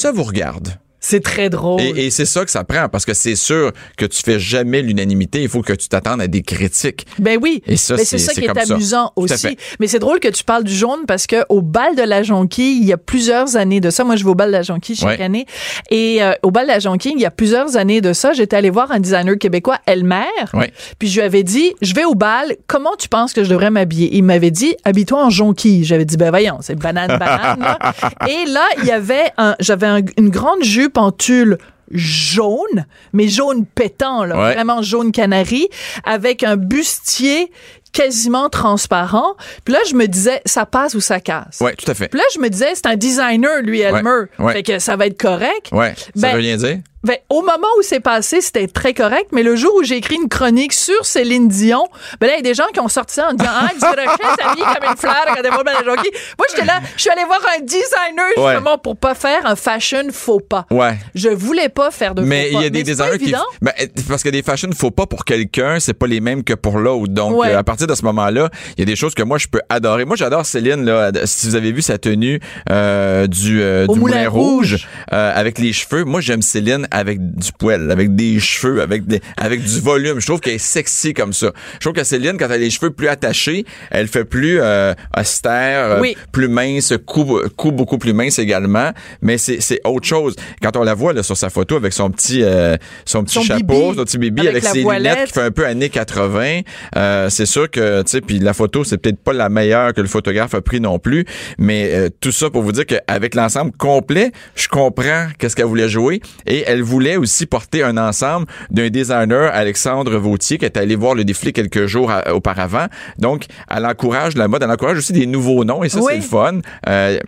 [0.00, 0.78] ça vous regarde.
[1.00, 1.80] C'est très drôle.
[1.80, 4.82] Et, et c'est ça que ça prend, parce que c'est sûr que tu fais jamais
[4.82, 5.42] l'unanimité.
[5.42, 7.06] Il faut que tu t'attendes à des critiques.
[7.18, 7.62] Ben oui.
[7.66, 8.74] Et ça, c'est- ça qui est ça.
[8.74, 9.56] amusant à aussi.
[9.80, 12.78] Mais c'est drôle que tu parles du jaune parce que au bal de la Jonquille,
[12.80, 14.04] il y a plusieurs années de ça.
[14.04, 15.24] Moi, je vais au bal de la Jonquille chaque Ouais.
[15.24, 15.46] année.
[15.90, 18.56] Et euh, au bal de la Jonquille, il y a plusieurs années de ça, j'étais
[18.56, 20.24] allée voir un designer québécois, Elmer.
[20.54, 20.70] Ouais.
[20.98, 23.70] Puis je lui avais dit, je vais au bal, comment tu penses que je devrais
[23.70, 24.10] m'habiller?
[24.16, 25.84] Il m'avait dit, habille-toi en jonquille.
[25.84, 27.60] J'avais dit, ben voyons, c'est banane, banane.
[27.60, 27.78] là.
[28.28, 31.58] Et là, il y avait un, j'avais un- une grande jupe en tulle
[31.90, 34.54] jaune, mais jaune pétant, là, Ouais.
[34.54, 35.68] vraiment jaune canari,
[36.04, 37.50] avec un bustier
[37.92, 39.34] quasiment transparent.
[39.64, 41.58] Puis là, je me disais, ça passe ou ça casse?
[41.60, 42.06] Ouais, tout à fait.
[42.08, 44.26] Puis là, je me disais, c'est un designer, lui, Elmer.
[44.38, 44.52] ouais.
[44.52, 45.70] Fait que ça va être correct.
[45.72, 46.78] Ouais, ça Ben, veut rien dire?
[47.02, 50.16] Ben, au moment où c'est passé, c'était très correct, mais le jour où j'ai écrit
[50.16, 51.86] une chronique sur Céline Dion,
[52.20, 53.80] ben là, il y a des gens qui ont sorti ça en disant Ah, du
[53.80, 55.62] comme une fleur quand elle va.
[55.64, 58.52] Moi, j'étais là, je suis allée voir un designer Ouais.
[58.54, 60.66] justement pour pas faire un fashion faux pas.
[60.70, 60.98] Ouais.
[61.14, 62.60] Je voulais pas faire de Mais faux pas.
[62.60, 63.34] il y a des designers qui.
[63.62, 63.72] Ben,
[64.08, 67.12] parce que des fashions, faut pas pour quelqu'un, c'est pas les mêmes que pour l'autre.
[67.12, 67.54] Donc, Ouais.
[67.54, 69.60] euh, à partir de ce moment-là, il y a des choses que moi, je peux
[69.68, 70.04] adorer.
[70.04, 71.10] Moi, j'adore Céline, là.
[71.24, 72.40] Si vous avez vu sa tenue
[72.70, 74.88] euh, du, euh, du Moulin Moulin Rouge, Rouge.
[75.12, 79.20] euh, avec les cheveux, moi, j'aime Céline avec du poil, avec des cheveux, avec, des,
[79.36, 80.20] avec du volume.
[80.20, 81.52] Je trouve qu'elle est sexy comme ça.
[81.74, 84.94] Je trouve que Céline, quand elle a les cheveux plus attachés, elle fait plus euh,
[85.18, 86.16] austère, euh, Oui.
[86.32, 88.90] plus mince, cou, cou beaucoup plus mince également.
[89.22, 90.34] Mais c'est c'est autre chose.
[90.62, 93.42] Quand on la voit là, sur sa photo avec son petit, euh, son petit Son
[93.42, 95.12] chapeau, bibi, son petit bibi avec ses voilette.
[95.14, 96.60] lunettes qui fait un peu années 80,
[96.96, 100.00] euh, c'est sûr que, tu sais, puis la photo, c'est peut-être pas la meilleure que
[100.00, 101.24] le photographe a pris non plus,
[101.58, 105.88] mais euh, tout ça pour vous dire qu'avec l'ensemble complet, je comprends qu'est-ce qu'elle voulait
[105.88, 110.96] jouer et elle voulait aussi porter un ensemble d'un designer, Alexandre Vautier, qui est allé
[110.96, 112.86] voir le défilé quelques jours auparavant.
[113.18, 116.04] Donc, elle encourage la mode, elle encourage aussi des nouveaux noms et ça, Oui.
[116.10, 116.60] c'est le fun.
[116.88, 117.18] Euh,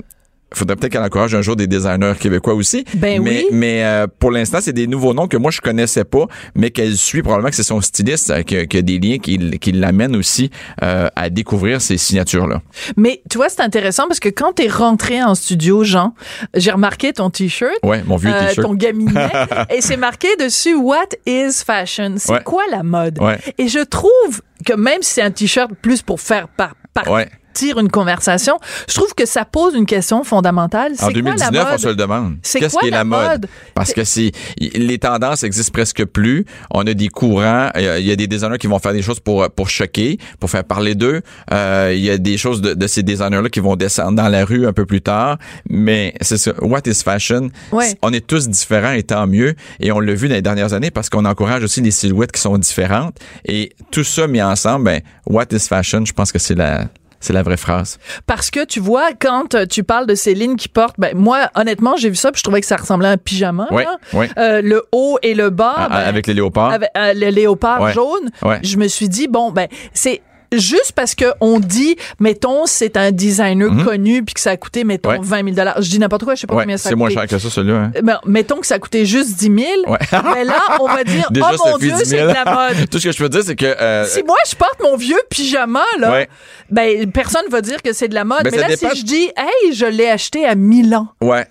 [0.55, 2.85] faudrait peut-être qu'elle encourage un jour des designers québécois aussi.
[2.95, 3.47] Ben mais, oui.
[3.53, 6.97] mais euh, pour l'instant, c'est des nouveaux noms que moi je connaissais pas, mais qu'elle
[6.97, 9.73] suit probablement que c'est son styliste euh, qui, a- qui a des liens qui, qui
[9.73, 10.51] l'amènent aussi
[10.83, 12.63] euh, à découvrir ces signatures-là.
[12.97, 16.15] Mais tu vois, c'est intéressant parce que quand t'es rentré en studio, Jean,
[16.55, 17.73] j'ai remarqué ton t-shirt.
[17.83, 18.67] Ouais, mon vieux euh, t-shirt.
[18.67, 19.31] ton gaminet
[19.71, 22.15] et c'est marqué dessus What is fashion?
[22.19, 22.43] C'est Ouais.
[22.45, 23.19] quoi la mode?
[23.21, 23.39] Ouais.
[23.59, 27.29] Et je trouve que même si c'est un t-shirt plus pour faire par, partir Ouais.
[27.61, 30.93] Une conversation, je trouve que ça pose une question fondamentale.
[31.01, 32.37] En C'est quoi la 2019, on se le demande.
[32.43, 33.29] C'est Qu'est-ce qui est la mode?
[33.31, 33.47] mode?
[33.75, 36.45] Parce que c'est les tendances existent presque plus.
[36.71, 37.71] On a des courants.
[37.77, 39.69] Il y a- il y a des designers qui vont faire des choses pour pour
[39.69, 41.23] choquer, pour faire parler d'eux.
[41.53, 44.45] Euh, il y a des choses de, de ces designers-là qui vont descendre dans la
[44.45, 45.39] rue un peu plus tard.
[45.69, 46.53] Mais c'est ça.
[46.61, 47.51] What is fashion?
[47.73, 47.95] Ouais.
[48.03, 49.55] On est tous différents et tant mieux.
[49.81, 52.41] Et on l'a vu dans les dernières années parce qu'on encourage aussi les silhouettes qui
[52.41, 53.17] sont différentes.
[53.47, 56.05] Et tout ça mis ensemble, ben, what is fashion?
[56.05, 56.87] Je pense que c'est la
[57.23, 57.99] c'est la vraie phrase.
[58.27, 61.97] Parce que tu vois, quand euh, tu parles de Céline qui porte, ben moi, honnêtement,
[61.97, 63.67] j'ai vu ça, puis je trouvais que ça ressemblait à un pyjama.
[63.71, 63.97] Ouais, là.
[64.13, 64.29] ouais.
[64.39, 65.75] Euh, le haut et le bas.
[65.77, 66.73] Ah, ben, avec les léopards.
[66.73, 67.93] avec, euh, le léopard Ouais.
[67.93, 68.59] jaune, Ouais.
[68.63, 70.21] je me suis dit bon ben c'est
[70.59, 74.85] juste parce que on dit mettons c'est un designer connu puis que ça a coûté
[74.85, 75.19] mettons Mhm.
[75.19, 75.25] Ouais.
[75.27, 76.97] 20 000 dollars je dis n'importe quoi je sais pas Ouais, combien ça a c'est
[76.97, 77.77] moins cher que ça, celui-là.
[77.77, 77.93] hein.
[78.03, 79.99] Ben, mettons que ça a coûté juste 10 000 Ouais.
[80.35, 82.29] mais là on va dire Déjà, oh mon dieu 10 c'est 000.
[82.29, 83.67] de la mode Tout ce que je peux dire, c'est que.
[83.67, 86.29] euh, si moi je porte mon vieux pyjama là Ouais.
[86.71, 88.91] ben personne va dire que c'est de la mode Ben, mais là dépend.
[88.91, 91.47] si je dis hey je l'ai acheté à Milan ouais.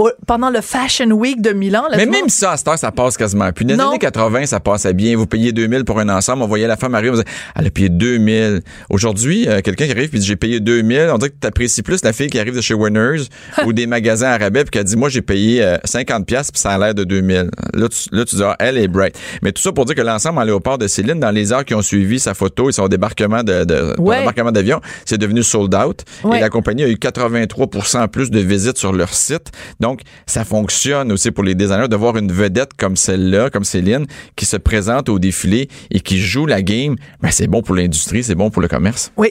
[0.00, 2.78] Au- pendant le Fashion Week de Milan là, Mais même monde- ça, à cette heure,
[2.78, 3.64] ça passe quasiment plus.
[3.64, 5.16] Dans les années 80, ça passait bien.
[5.16, 6.42] Vous payez 2000 pour un ensemble.
[6.44, 7.24] On voyait la femme arriver, on disait,
[7.56, 8.60] elle a payé 2000.
[8.90, 11.10] Aujourd'hui, euh, quelqu'un qui arrive puis dit, j'ai payé 2000.
[11.12, 13.24] On dirait que tu apprécies plus la fille qui arrive de chez Winners
[13.66, 16.52] ou des magasins à rabais puis qui a dit, moi, j'ai payé euh, 50 pièces
[16.52, 17.50] puis ça a l'air de 2000.
[17.74, 19.18] Là, tu, là, tu dis, ah, elle est bright.
[19.42, 21.74] Mais tout ça pour dire que l'ensemble en léopard de Céline, dans les heures qui
[21.74, 24.20] ont suivi sa photo et son débarquement de, de Ouais.
[24.20, 26.04] débarquement d'avion, c'est devenu sold out.
[26.22, 26.36] Ouais.
[26.38, 29.50] Et la compagnie a eu 83 plus de visites sur leur site.
[29.80, 33.64] Donc, Donc, ça fonctionne aussi pour les designers de voir une vedette comme celle-là, comme
[33.64, 34.04] Céline,
[34.36, 36.96] qui se présente au défilé et qui joue la game.
[37.22, 39.12] Ben, c'est bon pour l'industrie, c'est bon pour le commerce.
[39.16, 39.28] Oui.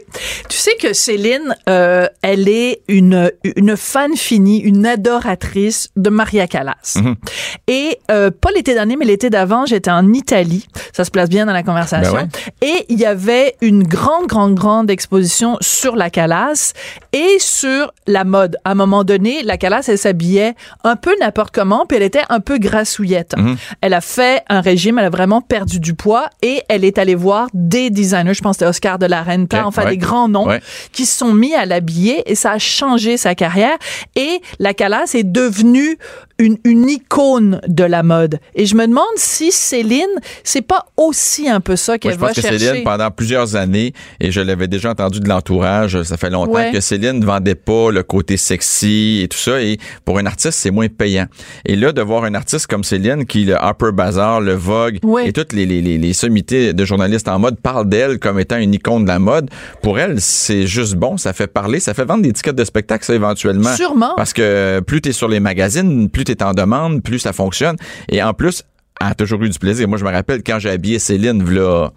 [0.49, 6.47] Tu sais que Céline, euh, elle est une, une fan finie, une adoratrice de Maria
[6.47, 6.95] Callas.
[6.95, 7.15] Mhm.
[7.67, 10.65] Et euh, pas l'été dernier, mais l'été d'avant, j'étais en Italie.
[10.91, 12.13] Ça se place bien dans la conversation.
[12.13, 12.29] Ben
[12.63, 16.73] Et il y avait une grande, grande, grande exposition sur la Callas
[17.18, 18.57] et sur la mode.
[18.63, 20.53] À un moment donné, la Callas, elle s'habillait
[20.84, 23.34] un peu n'importe comment, puis elle était un peu grassouillette.
[23.38, 23.57] Mhm.
[23.82, 27.15] Elle a fait un régime, elle a vraiment perdu du poids et elle est allée
[27.15, 29.91] voir des designers, je pense que c'était Oscar de la Renta, enfin ouais.
[29.91, 30.61] des grands noms, Ouais.
[30.91, 33.78] qui se sont mis à l'habiller et ça a changé sa carrière.
[34.15, 35.97] Et la Calas est devenue
[36.39, 38.39] une, une icône de la mode.
[38.53, 40.05] Et je me demande si Céline,
[40.43, 42.59] c'est pas aussi un peu ça qu'elle je pense va que chercher.
[42.59, 46.72] Céline, pendant plusieurs années, et je l'avais déjà entendu de l'entourage, ça fait longtemps Ouais.
[46.72, 50.59] que Céline ne vendait pas le côté sexy et tout ça, et pour un artiste,
[50.59, 51.27] c'est moins payant.
[51.65, 55.33] Et là, de voir un artiste comme Céline, qui le Harper Bazaar, le Vogue, et
[55.33, 58.73] toutes les, les, les, les sommités de journalistes en mode parlent d'elle comme étant une
[58.73, 59.49] icône de la mode,
[59.81, 63.05] pour elle, c'est juste bon, ça fait parler, ça fait vendre des tickets de spectacle,
[63.05, 63.75] ça, éventuellement.
[63.75, 64.13] Sûrement.
[64.15, 67.77] Parce que plus t'es sur les magazines, plus t'es en demande, plus ça fonctionne.
[68.09, 68.63] Et en plus,
[68.99, 69.87] elle a toujours eu du plaisir.
[69.87, 71.89] Moi, je me rappelle quand j'ai habillé Céline, là,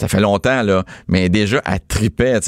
[0.00, 2.40] ça fait longtemps, là, mais déjà, elle tripait.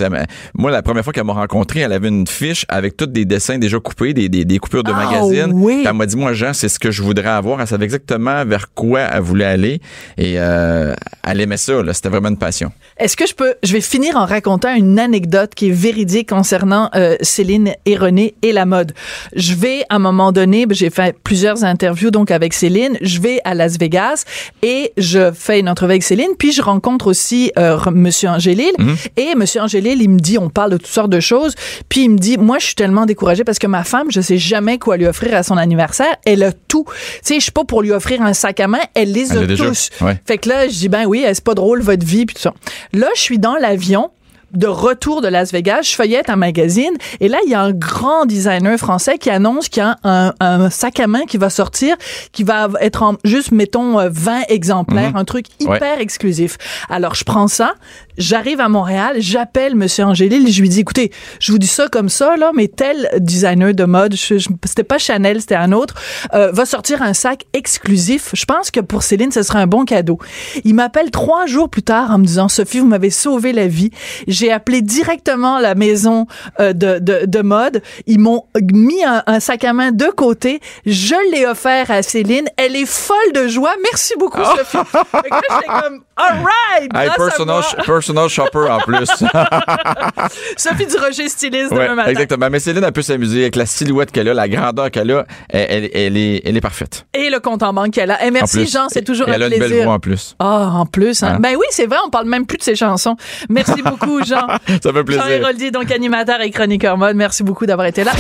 [0.55, 3.59] Moi, la première fois qu'elle m'a rencontré, elle avait une fiche avec tous des dessins
[3.59, 5.53] déjà coupés, des, des, des coupures de Ah, magazines.
[5.55, 5.85] oui.
[5.87, 7.61] Elle m'a dit, moi, Jean, c'est ce que je voudrais avoir.
[7.61, 9.81] Elle savait exactement vers quoi elle voulait aller.
[10.19, 10.95] Et euh,
[11.27, 11.83] elle aimait ça.
[11.83, 11.93] là.
[11.95, 12.73] C'était vraiment une passion.
[12.99, 16.91] Est-ce que je peux, je vais finir en racontant une anecdote qui est véridique concernant
[16.95, 18.93] euh, Céline et René et la mode.
[19.35, 23.21] Je vais, à un moment donné, ben, j'ai fait plusieurs interviews donc avec Céline, je
[23.21, 24.25] vais à Las Vegas
[24.63, 28.73] et je fais une entrevue avec Céline, puis je rencontre aussi euh, re- Monsieur Angélil
[29.17, 31.55] et Monsieur Angélil, il me dit, on parle de toutes sortes de choses,
[31.89, 34.39] puis il me dit, moi, je suis tellement découragée parce que ma femme, je sais
[34.39, 36.85] jamais quoi lui offrir à son anniversaire, elle a tout.
[36.89, 39.39] Tu sais, je suis pas pour lui offrir un sac à main, elle les Elle
[39.39, 39.91] a tous.
[40.01, 40.17] Ouais.
[40.27, 42.53] Fait que là, je dis, ben oui, c'est pas drôle votre vie, puis tout ça.
[42.93, 44.11] Là, je suis dans l'avion
[44.57, 47.73] de retour de Las Vegas, je feuillette un magazine et là il y a un
[47.73, 51.51] grand designer français qui annonce qu'il y a un, un sac à main qui va
[51.51, 51.97] sortir
[52.33, 55.17] qui va être en juste mettons euh, 20 exemplaires, Mhm.
[55.17, 56.57] un truc hyper exclusif.
[56.89, 57.75] Alors je prends ça,
[58.19, 61.11] j'arrive à Montréal, j'appelle monsieur Angélil, je lui dis écoutez,
[61.41, 64.85] je vous dis ça comme ça là, mais tel designer de mode, je- je- c'était
[64.85, 65.95] pas Chanel, c'était un autre,
[66.35, 68.31] euh, va sortir un sac exclusif.
[68.33, 70.19] Je pense que pour Céline, ce serait un bon cadeau.
[70.65, 73.91] Il m'appelle trois jours plus tard en me disant Sophie, vous m'avez sauvé la vie.
[74.29, 76.27] J'ai appelé directement la maison
[76.61, 77.83] euh, de, de, de mode.
[78.07, 80.61] Ils m'ont mis un, un sac à main de côté.
[80.87, 82.47] Je l'ai offert à Céline.
[82.57, 83.75] Elle est folle de joie.
[83.83, 84.79] Merci beaucoup, Sophie.
[84.87, 86.91] Fait que là, j'étais comme, all right!
[86.95, 87.85] Hey, personal.
[88.07, 89.07] Personal shopper en plus.
[90.57, 92.11] Sophie Durocher, styliste Ouais, demain matin.
[92.11, 92.49] exactement.
[92.51, 95.27] Mais Céline, elle peut s'amuser avec la silhouette qu'elle a, la grandeur qu'elle a.
[95.49, 97.07] Elle, elle, elle est, elle est parfaite.
[97.15, 98.25] Et le compte en banque qu'elle a.
[98.25, 98.73] Et En merci, plus.
[98.73, 99.77] Jean, c'est toujours un elle a une plaisir.
[99.77, 100.37] belle voix en plus.
[100.39, 101.23] Ah, en plus.
[101.23, 101.35] Hein?
[101.37, 101.39] Hein?
[101.41, 103.17] Ben oui, c'est vrai, on parle même plus de ses chansons.
[103.49, 104.47] Merci beaucoup, Jean.
[104.83, 105.25] Ça fait plaisir.
[105.25, 107.17] Jean Héroldi, donc animateur et chroniqueur mode.
[107.17, 108.13] Merci beaucoup d'avoir été là.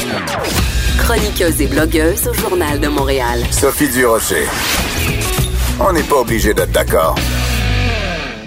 [0.99, 3.41] Chroniqueuse et blogueuse au Journal de Montréal.
[3.51, 4.47] Sophie Durocher.
[5.79, 7.15] On n'est pas obligé d'être d'accord.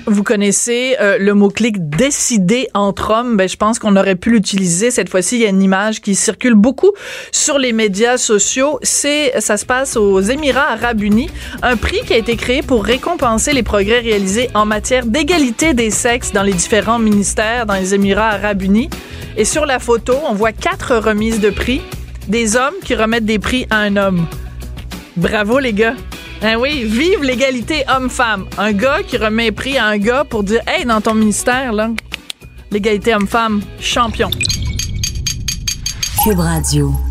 [0.05, 3.37] Vous connaissez euh, le mot-clic décider entre hommes.
[3.37, 4.91] Ben, je pense qu'on aurait pu l'utiliser.
[4.91, 6.91] Cette fois-ci, il y a une image qui circule beaucoup
[7.31, 8.79] sur les médias sociaux.
[8.81, 11.29] C'est, ça se passe aux Émirats Arabes Unis.
[11.61, 15.91] Un prix qui a été créé pour récompenser les progrès réalisés en matière d'égalité des
[15.91, 18.89] sexes dans les différents ministères dans les Émirats Arabes Unis.
[19.37, 21.81] Et sur la photo, on voit quatre remises de prix.
[22.27, 24.27] Des hommes qui remettent des prix à un homme.
[25.17, 25.95] Bravo les gars.
[26.41, 28.45] Ben oui, vive l'égalité homme-femme.
[28.57, 31.89] Un gars qui remet prix à un gars pour dire Hey, dans ton ministère, là,
[32.71, 34.29] l'égalité homme-femme, champion.
[36.23, 37.08] Cube Radio.